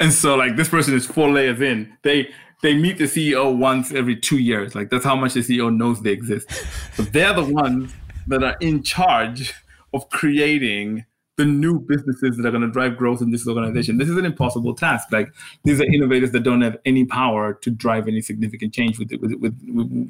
[0.00, 1.92] And so, like this person is four layers in.
[2.02, 2.30] They
[2.62, 4.74] they meet the CEO once every two years.
[4.74, 6.48] Like that's how much the CEO knows they exist.
[6.96, 7.92] But they're the ones
[8.26, 9.54] that are in charge
[9.94, 11.04] of creating
[11.38, 13.96] the new businesses that are going to drive growth in this organization.
[13.96, 15.10] This is an impossible task.
[15.10, 15.32] Like
[15.64, 19.32] these are innovators that don't have any power to drive any significant change with, with,
[19.40, 19.54] with,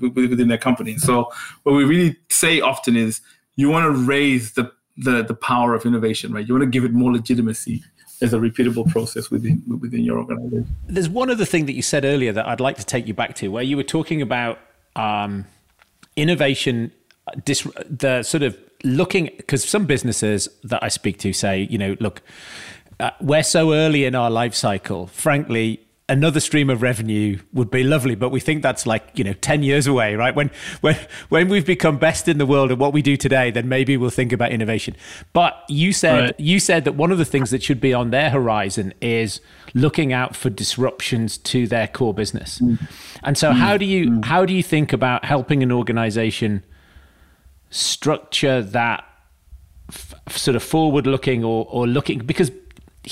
[0.01, 0.97] with within their company.
[0.97, 1.31] So
[1.63, 3.21] what we really say often is
[3.57, 6.47] you want to raise the, the the power of innovation, right?
[6.49, 7.85] You want to give it more legitimacy
[8.23, 10.75] as a repeatable process within within your organization.
[10.87, 13.35] There's one other thing that you said earlier that I'd like to take you back
[13.37, 14.59] to, where you were talking about
[14.97, 15.45] um,
[16.17, 16.91] innovation
[17.45, 21.97] dis- the sort of looking because some businesses that I speak to say, you know,
[22.01, 22.23] look,
[23.01, 25.07] uh, we're so early in our life cycle.
[25.09, 29.35] Frankly, another stream of revenue would be lovely, but we think that's like you know
[29.35, 30.35] ten years away, right?
[30.35, 30.97] When when
[31.29, 34.11] when we've become best in the world at what we do today, then maybe we'll
[34.11, 34.97] think about innovation.
[35.33, 36.41] But you said right.
[36.41, 39.41] you said that one of the things that should be on their horizon is
[39.75, 42.59] looking out for disruptions to their core business.
[42.59, 42.89] Mm.
[43.23, 43.57] And so, mm.
[43.57, 44.25] how do you mm.
[44.25, 46.63] how do you think about helping an organization?
[47.71, 49.05] Structure that
[49.89, 52.51] f- sort of forward looking or, or looking because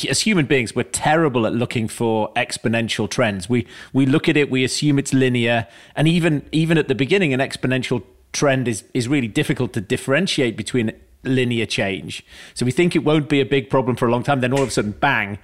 [0.09, 3.49] as human beings we're terrible at looking for exponential trends.
[3.49, 7.33] We we look at it we assume it's linear and even even at the beginning
[7.33, 10.92] an exponential trend is is really difficult to differentiate between
[11.25, 12.25] linear change.
[12.55, 14.62] So we think it won't be a big problem for a long time then all
[14.62, 15.38] of a sudden bang.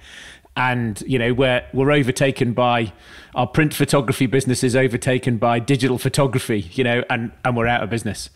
[0.55, 2.93] And you know we're we're overtaken by
[3.33, 7.81] our print photography business is overtaken by digital photography you know and and we're out
[7.81, 8.29] of business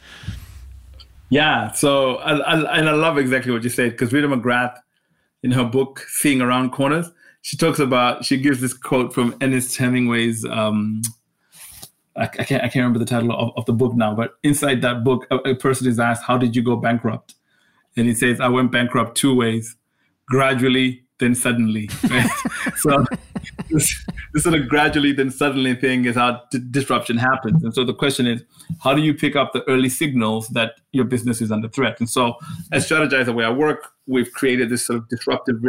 [1.29, 1.71] yeah.
[1.71, 4.75] So, I, I, and I love exactly what you said because Rita McGrath,
[5.43, 7.11] in her book "Seeing Around Corners,"
[7.41, 10.45] she talks about she gives this quote from Ernest Hemingway's.
[10.45, 11.01] Um,
[12.15, 14.81] I, I can't I can't remember the title of, of the book now, but inside
[14.81, 17.35] that book, a, a person is asked, "How did you go bankrupt?"
[17.95, 19.75] And he says, "I went bankrupt two ways:
[20.27, 22.29] gradually, then suddenly." Right?
[22.77, 23.05] so
[23.69, 27.63] this, this, sort of gradually then suddenly thing is how d- disruption happens.
[27.63, 28.43] And so the question is,
[28.83, 31.99] how do you pick up the early signals that your business is under threat?
[31.99, 32.35] And so,
[32.71, 35.63] as Strategyzer the way I work, we've created this sort of disruptive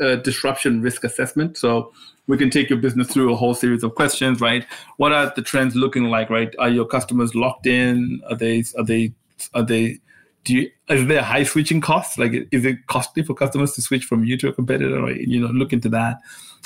[0.00, 1.56] uh, disruption risk assessment.
[1.56, 1.92] So
[2.26, 4.64] we can take your business through a whole series of questions, right?
[4.96, 6.54] What are the trends looking like, right?
[6.58, 8.20] Are your customers locked in?
[8.28, 9.12] Are they are they
[9.54, 9.98] are they
[10.44, 12.18] do you is there high switching costs?
[12.18, 14.98] Like is it costly for customers to switch from you to a competitor?
[14.98, 16.18] Or, you know, look into that.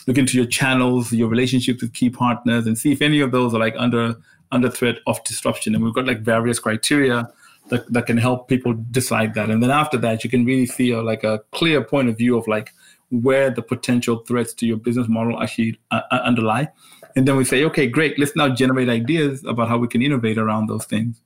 [0.06, 3.54] Look into your channels, your relationships with key partners, and see if any of those
[3.54, 4.16] are like under
[4.52, 5.74] under threat of disruption.
[5.74, 7.28] And we've got like various criteria
[7.70, 9.50] that, that can help people decide that.
[9.50, 12.36] And then after that, you can really see a, like a clear point of view
[12.36, 12.72] of like
[13.10, 16.68] where the potential threats to your business model actually uh, uh underlie.
[17.16, 20.36] And then we say, okay, great, let's now generate ideas about how we can innovate
[20.36, 21.20] around those things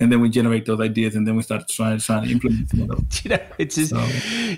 [0.00, 3.06] and then we generate those ideas and then we start trying, trying to implement them.
[3.22, 4.08] you know, it's just, so.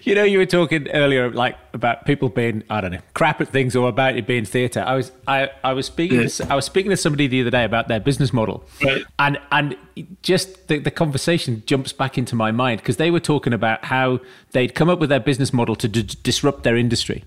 [0.05, 3.49] you know, you were talking earlier like about people being, I don't know, crap at
[3.49, 4.85] things or about it being theatre.
[4.87, 6.29] I was, I, I was speaking, yeah.
[6.29, 9.05] to, I was speaking to somebody the other day about their business model, right.
[9.19, 9.77] and and
[10.23, 14.21] just the, the conversation jumps back into my mind because they were talking about how
[14.53, 17.25] they'd come up with their business model to d- disrupt their industry.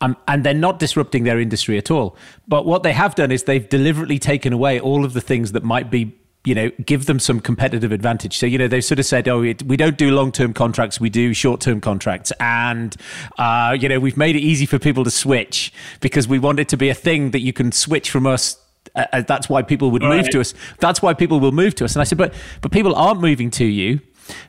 [0.00, 2.16] Um, and they're not disrupting their industry at all.
[2.48, 5.62] But what they have done is they've deliberately taken away all of the things that
[5.62, 8.36] might be you know, give them some competitive advantage.
[8.36, 11.00] So, you know, they've sort of said, oh, it, we don't do long term contracts,
[11.00, 12.32] we do short term contracts.
[12.40, 12.96] And,
[13.38, 16.68] uh, you know, we've made it easy for people to switch because we want it
[16.70, 18.58] to be a thing that you can switch from us.
[18.94, 20.54] Uh, uh that's why people would move to us.
[20.80, 21.94] That's why people will move to us.
[21.94, 24.00] And I said, but, but people aren't moving to you.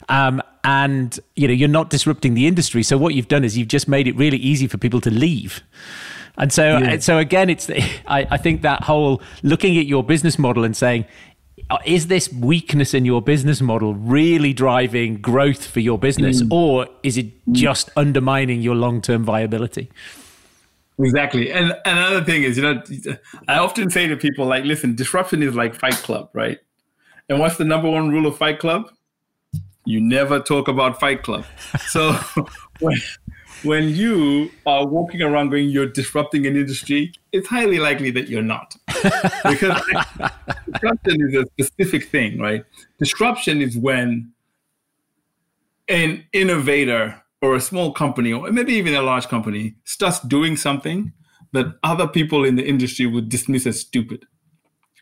[0.09, 3.67] Um, and you know you're not disrupting the industry so what you've done is you've
[3.67, 5.61] just made it really easy for people to leave
[6.37, 6.97] and so yeah.
[6.99, 7.69] so again it's
[8.07, 11.05] I, I think that whole looking at your business model and saying
[11.85, 16.51] is this weakness in your business model really driving growth for your business mm.
[16.51, 19.91] or is it just undermining your long-term viability?
[20.99, 21.51] Exactly.
[21.51, 22.83] And another thing is you know
[23.47, 26.59] i often say to people like listen disruption is like fight club right?
[27.29, 28.91] And what's the number one rule of fight club?
[29.85, 31.45] You never talk about fight club.
[31.87, 32.11] So
[32.79, 32.95] when,
[33.63, 38.43] when you are walking around going you're disrupting an industry it's highly likely that you're
[38.43, 38.75] not.
[39.43, 39.81] Because
[40.71, 42.63] disruption is a specific thing right?
[42.99, 44.31] Disruption is when
[45.89, 51.11] an innovator or a small company or maybe even a large company starts doing something
[51.51, 54.25] that other people in the industry would dismiss as stupid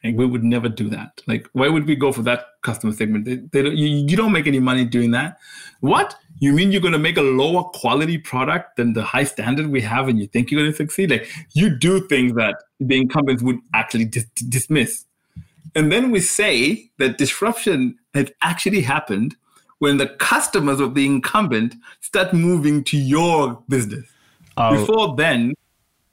[0.04, 1.22] like we would never do that.
[1.28, 3.26] Like, why would we go for that customer segment?
[3.26, 5.38] They, they don't, you, you don't make any money doing that.
[5.80, 6.16] What?
[6.39, 9.82] You mean you're going to make a lower quality product than the high standard we
[9.82, 11.12] have, and you think you're going to succeed?
[11.12, 15.06] Like, you do things that the incumbents would actually dis- dismiss.
[15.76, 19.36] And then we say that disruption has actually happened
[19.80, 24.06] when the customers of the incumbent start moving to your business.
[24.58, 24.78] Oh.
[24.78, 25.54] Before then,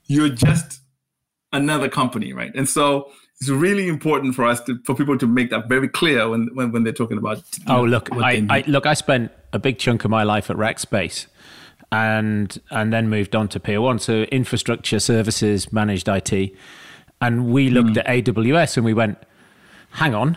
[0.07, 0.81] you're just
[1.53, 2.53] another company, right?
[2.55, 3.11] And so
[3.41, 6.73] it's really important for us to for people to make that very clear when when,
[6.73, 7.43] when they're talking about.
[7.67, 8.87] Oh, know, look, I, I look.
[8.87, 11.27] I spent a big chunk of my life at Rackspace,
[11.93, 16.53] and and then moved on to Peer One, so infrastructure services, managed IT,
[17.21, 17.99] and we looked mm.
[17.99, 19.19] at AWS and we went,
[19.93, 20.37] hang on,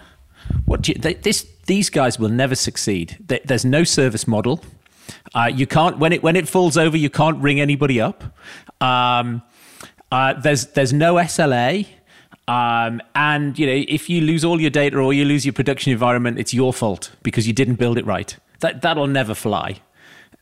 [0.66, 3.18] what you, they, this these guys will never succeed.
[3.46, 4.64] There's no service model.
[5.34, 8.24] Uh, you can't when it when it falls over, you can't ring anybody up.
[8.80, 9.42] Um,
[10.12, 11.88] uh, there's there's no SLA.
[12.48, 15.92] Um, and you know, if you lose all your data or you lose your production
[15.92, 18.36] environment, it's your fault because you didn't build it right.
[18.60, 19.80] That that'll never fly.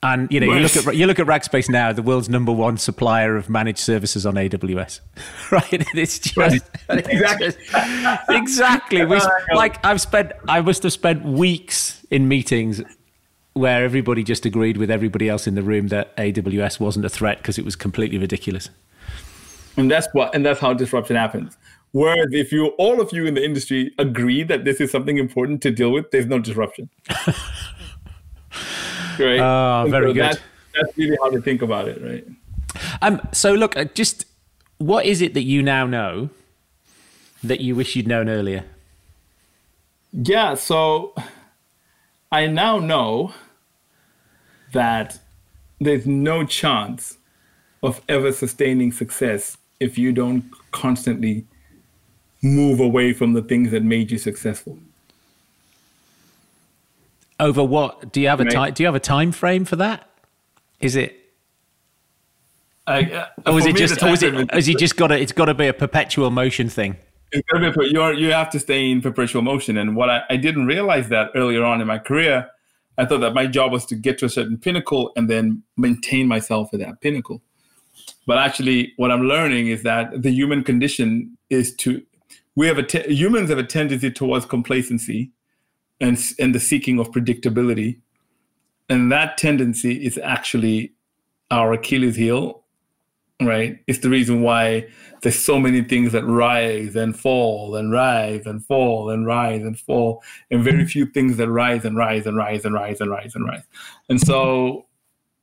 [0.01, 2.77] And you know, you look at you look at Rackspace now, the world's number one
[2.77, 5.01] supplier of managed services on AWS.
[5.51, 5.85] right?
[5.93, 6.61] It's just right.
[6.89, 7.53] exactly
[8.29, 9.05] exactly.
[9.05, 9.19] We,
[9.53, 12.81] like I've spent, I must have spent weeks in meetings
[13.53, 17.37] where everybody just agreed with everybody else in the room that AWS wasn't a threat
[17.37, 18.69] because it was completely ridiculous.
[19.75, 21.57] And that's what, and that's how disruption happens.
[21.91, 25.61] Whereas if you all of you in the industry agree that this is something important
[25.63, 26.89] to deal with, there's no disruption.
[29.19, 29.39] right.
[29.39, 30.23] Oh, very so good.
[30.23, 30.39] That's,
[30.75, 32.25] that's really how to think about it, right?
[33.01, 33.21] Um.
[33.31, 34.25] So look, uh, just
[34.77, 36.29] what is it that you now know
[37.43, 38.65] that you wish you'd known earlier?
[40.11, 40.53] Yeah.
[40.53, 41.15] So
[42.31, 43.33] I now know
[44.73, 45.19] that
[45.79, 47.17] there's no chance
[47.81, 51.45] of ever sustaining success if you don't constantly
[52.41, 54.79] move away from the things that made you successful.
[57.39, 58.11] Over what?
[58.11, 58.73] Do you have a time?
[58.73, 60.09] Do you have a time frame for that?
[60.81, 61.15] Is it?
[62.85, 64.01] Uh, or is it just?
[64.03, 64.51] Or is it?
[64.51, 65.19] Has he just got to?
[65.19, 66.97] It's got to be a perpetual motion thing.
[67.31, 67.87] It's got to be.
[67.87, 69.77] You you have to stay in perpetual motion.
[69.77, 72.49] And what I, I didn't realize that earlier on in my career,
[72.97, 76.27] I thought that my job was to get to a certain pinnacle and then maintain
[76.27, 77.41] myself at that pinnacle.
[78.27, 82.01] But actually, what I'm learning is that the human condition is to
[82.59, 85.31] we have a te- humans have a tendency towards complacency
[86.01, 88.01] and and the seeking of predictability.
[88.89, 90.93] And that tendency is actually
[91.49, 92.63] our achilles heel
[93.41, 93.79] right?
[93.87, 94.85] It's the reason why
[95.21, 99.79] there's so many things that rise and fall and rise and fall and rise and
[99.79, 103.35] fall and very few things that rise and rise and rise and rise and rise
[103.35, 103.63] and rise.
[104.09, 104.87] And so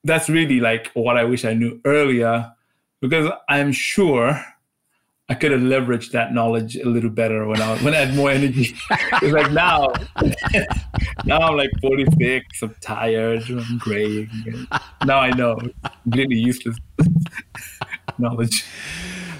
[0.04, 2.52] that's really like what i wish i knew earlier
[3.00, 4.40] because i'm sure
[5.28, 8.30] I could have leveraged that knowledge a little better when I when I had more
[8.30, 8.76] energy.
[8.90, 9.92] it's like now,
[11.24, 12.62] now I'm like 46.
[12.62, 13.42] I'm tired.
[13.50, 14.28] I'm gray.
[15.04, 15.58] Now I know
[16.04, 16.76] completely useless
[18.18, 18.64] knowledge.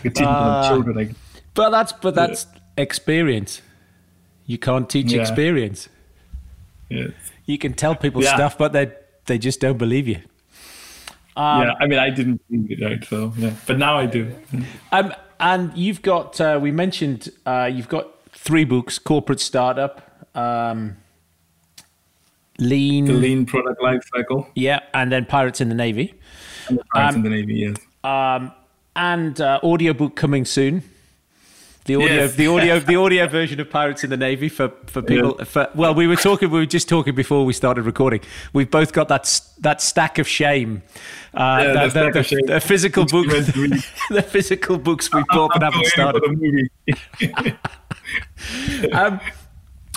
[0.05, 0.97] I teach uh, children.
[0.97, 1.11] Like,
[1.55, 2.82] but that's but that's yeah.
[2.82, 3.62] experience.
[4.45, 5.20] You can't teach yeah.
[5.20, 5.89] experience.
[6.89, 7.12] Yes.
[7.45, 8.34] You can tell people yeah.
[8.34, 8.93] stuff, but they
[9.26, 10.20] they just don't believe you.
[11.37, 13.05] Um, yeah, I mean, I didn't believe it, right?
[13.05, 14.34] So, yeah, but now I do.
[14.91, 20.97] Um, and you've got uh, we mentioned uh, you've got three books: corporate startup, um,
[22.59, 24.49] lean, the lean product life cycle.
[24.55, 26.14] Yeah, and then pirates in the navy.
[26.68, 27.76] And the pirates um, in the navy, yes.
[28.05, 28.53] Um,
[28.95, 30.82] and uh, audiobook coming soon.
[31.87, 32.34] The audio, Yes.
[32.34, 35.37] the audio, the audio version of Pirates in the Navy for for people.
[35.45, 36.51] For, well, we were talking.
[36.51, 38.20] We were just talking before we started recording.
[38.53, 40.82] We've both got that that stack of shame.
[41.32, 42.41] Uh, Yeah, the, the the, of shame.
[42.47, 43.78] the physical Which we book,
[44.11, 46.22] the physical books we bought but haven't started.
[48.93, 49.20] Um,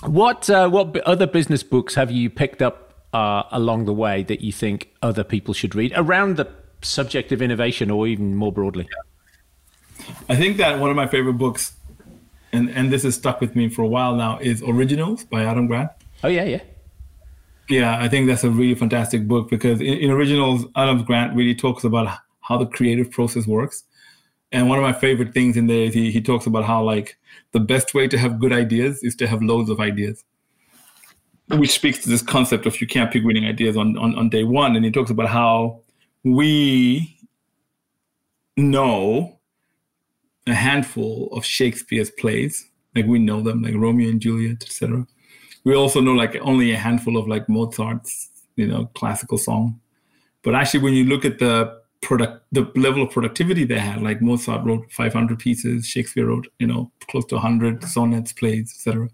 [0.04, 4.42] what uh, what other business books have you picked up uh, along the way that
[4.42, 6.48] you think other people should read around the
[6.82, 8.88] subject of innovation, or even more broadly?
[10.30, 11.74] I think that one of my favorite books,
[12.52, 15.68] and and this has stuck with me for a while now, is Originals by Adam
[15.68, 15.92] Grant.
[16.24, 16.62] Oh yeah, yeah.
[17.70, 21.54] Yeah, I think that's a really fantastic book because in, in Originals, Adam Grant really
[21.54, 23.84] talks about how the creative process works.
[24.52, 27.18] And one of my favorite things in there is he, he talks about how like
[27.52, 30.24] the best way to have good ideas is to have loads of ideas,
[31.50, 34.44] which speaks to this concept of you can't pick winning ideas on, on, on day
[34.44, 34.76] one.
[34.76, 35.82] And he talks about how
[36.24, 37.16] we
[38.58, 39.39] know
[40.48, 45.06] a handful of Shakespeare's plays, like we know them, like Romeo and Juliet, etc.
[45.64, 49.80] We also know like only a handful of like Mozart's, you know, classical song.
[50.44, 54.22] But actually, when you look at the product, the level of productivity they had, like
[54.22, 59.10] Mozart wrote 500 pieces, Shakespeare wrote, you know, close to 100 sonnets, plays, etc.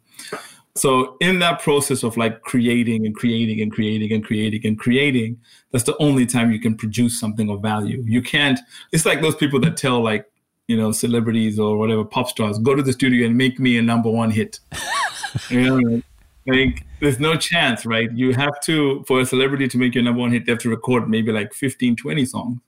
[0.78, 5.38] So in that process of like creating and creating and creating and creating and creating,
[5.71, 8.03] that's the only time you can produce something of value.
[8.05, 8.59] You can't.
[8.91, 10.26] It's like those people that tell like
[10.68, 13.82] you know celebrities or whatever pop stars go to the studio and make me a
[13.82, 14.59] number one hit.
[15.49, 16.01] you know,
[16.47, 18.11] like there's no chance, right?
[18.11, 20.70] You have to for a celebrity to make your number one hit, they have to
[20.70, 22.59] record maybe like 15, 20 songs,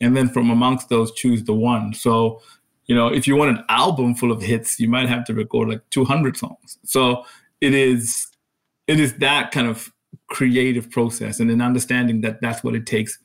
[0.00, 1.94] and then from amongst those choose the one.
[1.94, 2.40] So
[2.86, 5.68] you know, if you want an album full of hits, you might have to record
[5.68, 6.78] like 200 songs.
[6.84, 7.24] So
[7.60, 8.28] it is
[8.86, 9.92] it is that kind of
[10.28, 13.18] creative process and an understanding that that's what it takes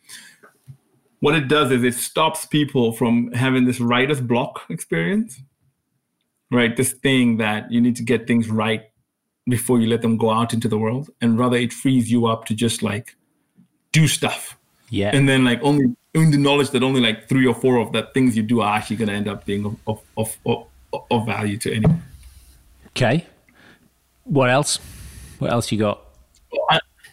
[1.21, 5.41] what it does is it stops people from having this writer's block experience
[6.51, 8.83] right this thing that you need to get things right
[9.47, 12.45] before you let them go out into the world and rather it frees you up
[12.45, 13.15] to just like
[13.91, 14.57] do stuff
[14.89, 15.11] Yeah.
[15.15, 18.03] and then like only in the knowledge that only like three or four of the
[18.13, 21.25] things you do are actually going to end up being of, of, of, of, of
[21.25, 22.03] value to anyone
[22.89, 23.25] okay.
[24.23, 24.79] What else?
[25.39, 25.99] What else you got?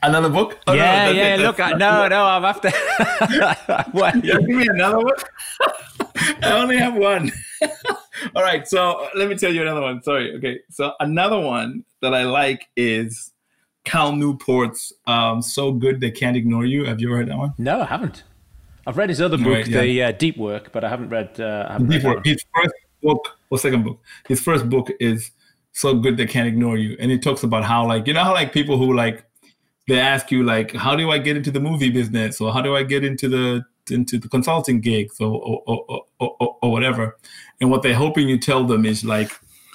[0.02, 0.58] Another book?
[0.66, 1.34] Oh, yeah, that's yeah.
[1.34, 2.24] it, Look, I, no, no.
[2.24, 2.70] I'm after.
[3.92, 4.14] what?
[4.24, 5.14] Yeah, give me another one.
[6.42, 7.32] I only have one.
[8.34, 10.02] All right, so let me tell you another one.
[10.02, 10.34] Sorry.
[10.36, 13.32] Okay, so another one that I like is
[13.84, 17.54] Cal Newport's um, "So Good They Can't Ignore You." Have you ever heard that one?
[17.58, 18.22] No, I haven't.
[18.86, 19.80] I've read his other book, Right, yeah.
[19.80, 21.40] the uh, Deep Work, but I haven't read.
[21.40, 22.26] Uh, I haven't Deep read work.
[22.26, 24.00] His first book or second book.
[24.28, 25.30] His first book is
[25.72, 28.32] "So Good They Can't Ignore You," and it talks about how like you know how
[28.32, 29.24] like people who like
[29.88, 32.76] they ask you like how do I get into the movie business or how do
[32.76, 37.16] I get into the into the consulting gigs or or, or, or, or, whatever,
[37.60, 39.32] and what they're hoping you tell them is like.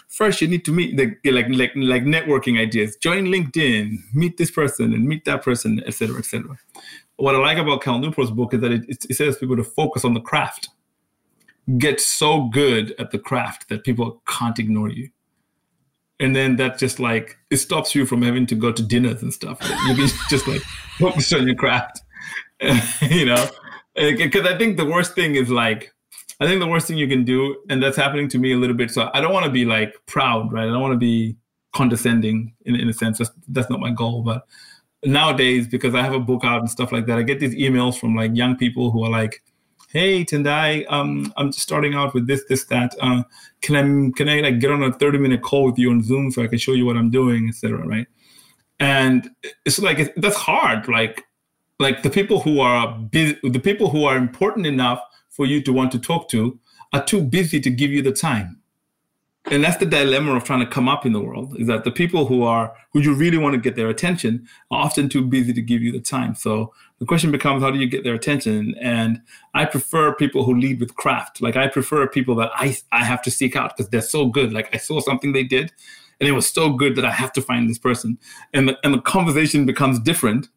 [0.10, 2.96] First, you need to meet the like like like networking ideas.
[2.98, 6.42] Join LinkedIn, meet this person, and meet that person, etc., cetera, etc.
[6.42, 6.58] Cetera.
[7.16, 10.06] What I like about Cal Newport's book is that it, it says people to focus
[10.06, 10.70] on the craft
[11.78, 15.10] get so good at the craft that people can't ignore you.
[16.24, 19.34] And then that just like it stops you from having to go to dinners and
[19.34, 19.58] stuff.
[19.62, 20.62] You can just like
[20.98, 22.02] focus on your craft,
[23.02, 23.46] you know.
[23.94, 25.94] Because I think the worst thing is like,
[26.40, 28.76] I think the worst thing you can do, and that's happening to me a little
[28.76, 28.90] bit.
[28.90, 30.64] So I don't want to be like proud, right?
[30.64, 31.36] I don't want to be
[31.74, 33.18] condescending in, in a sense.
[33.18, 34.24] That's, that's not my goal.
[34.24, 34.48] But
[35.04, 38.00] nowadays, because I have a book out and stuff like that, I get these emails
[38.00, 39.44] from like young people who are like,
[39.94, 42.96] hey Tendayi, um, I'm just starting out with this, this, that.
[43.00, 43.24] Uh,
[43.62, 46.32] can I can I like get on a 30 minute call with you on Zoom
[46.32, 47.86] so I can show you what I'm doing, etc.
[47.86, 48.08] Right?
[48.80, 49.30] And
[49.66, 50.88] it's like that's hard.
[50.88, 51.24] Like
[51.80, 55.72] like the people who are busy, the people who are important enough for you to
[55.72, 56.60] want to talk to
[56.92, 58.60] are too busy to give you the time.
[59.52, 61.92] And that's the dilemma of trying to come up in the world is that the
[61.92, 65.54] people who are who you really want to get their attention are often too busy
[65.54, 66.34] to give you the time.
[66.34, 66.74] So
[67.04, 68.76] the question becomes how do you get their attention?
[68.82, 69.22] And
[69.54, 71.42] I prefer people who lead with craft.
[71.42, 74.54] Like I prefer people that I I have to seek out because they're so good.
[74.54, 75.74] Like I saw something they did
[76.22, 78.18] and it was so good that I have to find this person.
[78.54, 80.48] And the, and the conversation becomes different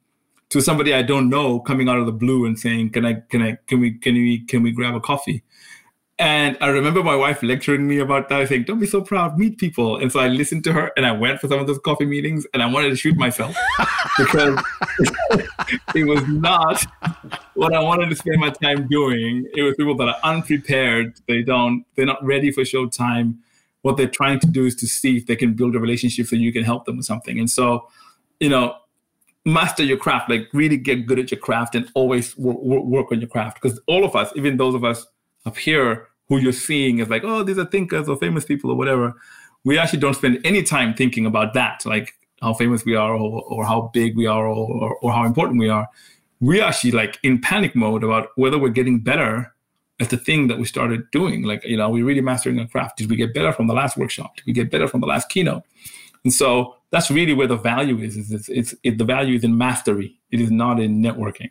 [0.50, 3.14] to somebody I don't know coming out of the blue and saying, "Can I?
[3.28, 3.58] Can I?
[3.66, 3.94] Can we?
[3.98, 4.44] Can we?
[4.44, 5.42] Can we grab a coffee?"
[6.18, 9.58] And I remember my wife lecturing me about that, saying, "Don't be so proud, meet
[9.58, 12.06] people." And so I listened to her, and I went for some of those coffee
[12.06, 13.54] meetings, and I wanted to shoot myself
[14.18, 14.58] because
[15.94, 16.82] it was not
[17.52, 19.46] what I wanted to spend my time doing.
[19.54, 21.20] It was people that are unprepared.
[21.28, 21.84] They don't.
[21.96, 23.36] They're not ready for showtime.
[23.82, 26.36] What they're trying to do is to see if they can build a relationship so
[26.36, 27.38] you can help them with something.
[27.38, 27.88] And so,
[28.40, 28.74] you know,
[29.44, 33.20] master your craft, like really get good at your craft and always work, work on
[33.20, 33.60] your craft.
[33.60, 35.06] Because all of us, even those of us
[35.46, 38.76] up here who you're seeing is like, oh, these are thinkers or famous people or
[38.76, 39.14] whatever,
[39.64, 43.42] we actually don't spend any time thinking about that, like how famous we are or,
[43.44, 45.88] or how big we are or, or, how important we are.
[46.40, 49.54] We're actually like in panic mode about whether we're getting better
[50.00, 51.44] at the thing that we started doing.
[51.44, 52.98] Like, you know, we're really mastering our craft.
[52.98, 54.36] Did we get better from the last workshop?
[54.36, 55.62] Did we get better from the last keynote?
[56.24, 58.16] And so that's really where the value is.
[58.16, 60.18] is it's, it's it, the value is in mastery.
[60.30, 61.50] It is not in networking.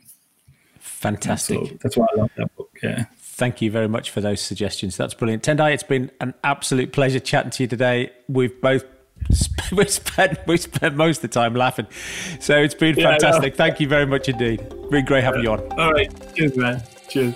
[0.79, 1.57] Fantastic.
[1.57, 2.69] So that's why I love that book.
[2.83, 3.05] Yeah.
[3.35, 4.95] Thank you very much for those suggestions.
[4.95, 5.43] That's brilliant.
[5.43, 8.13] Tendayi, it's been an absolute pleasure chatting to you today.
[8.29, 8.85] We've both
[9.73, 11.87] we spent we spent most of the time laughing,
[12.39, 13.57] so it's been yeah, fantastic.
[13.57, 14.63] Thank you very much indeed.
[14.89, 15.59] Been great having you on.
[15.73, 16.81] All right, cheers, man.
[17.09, 17.35] Cheers.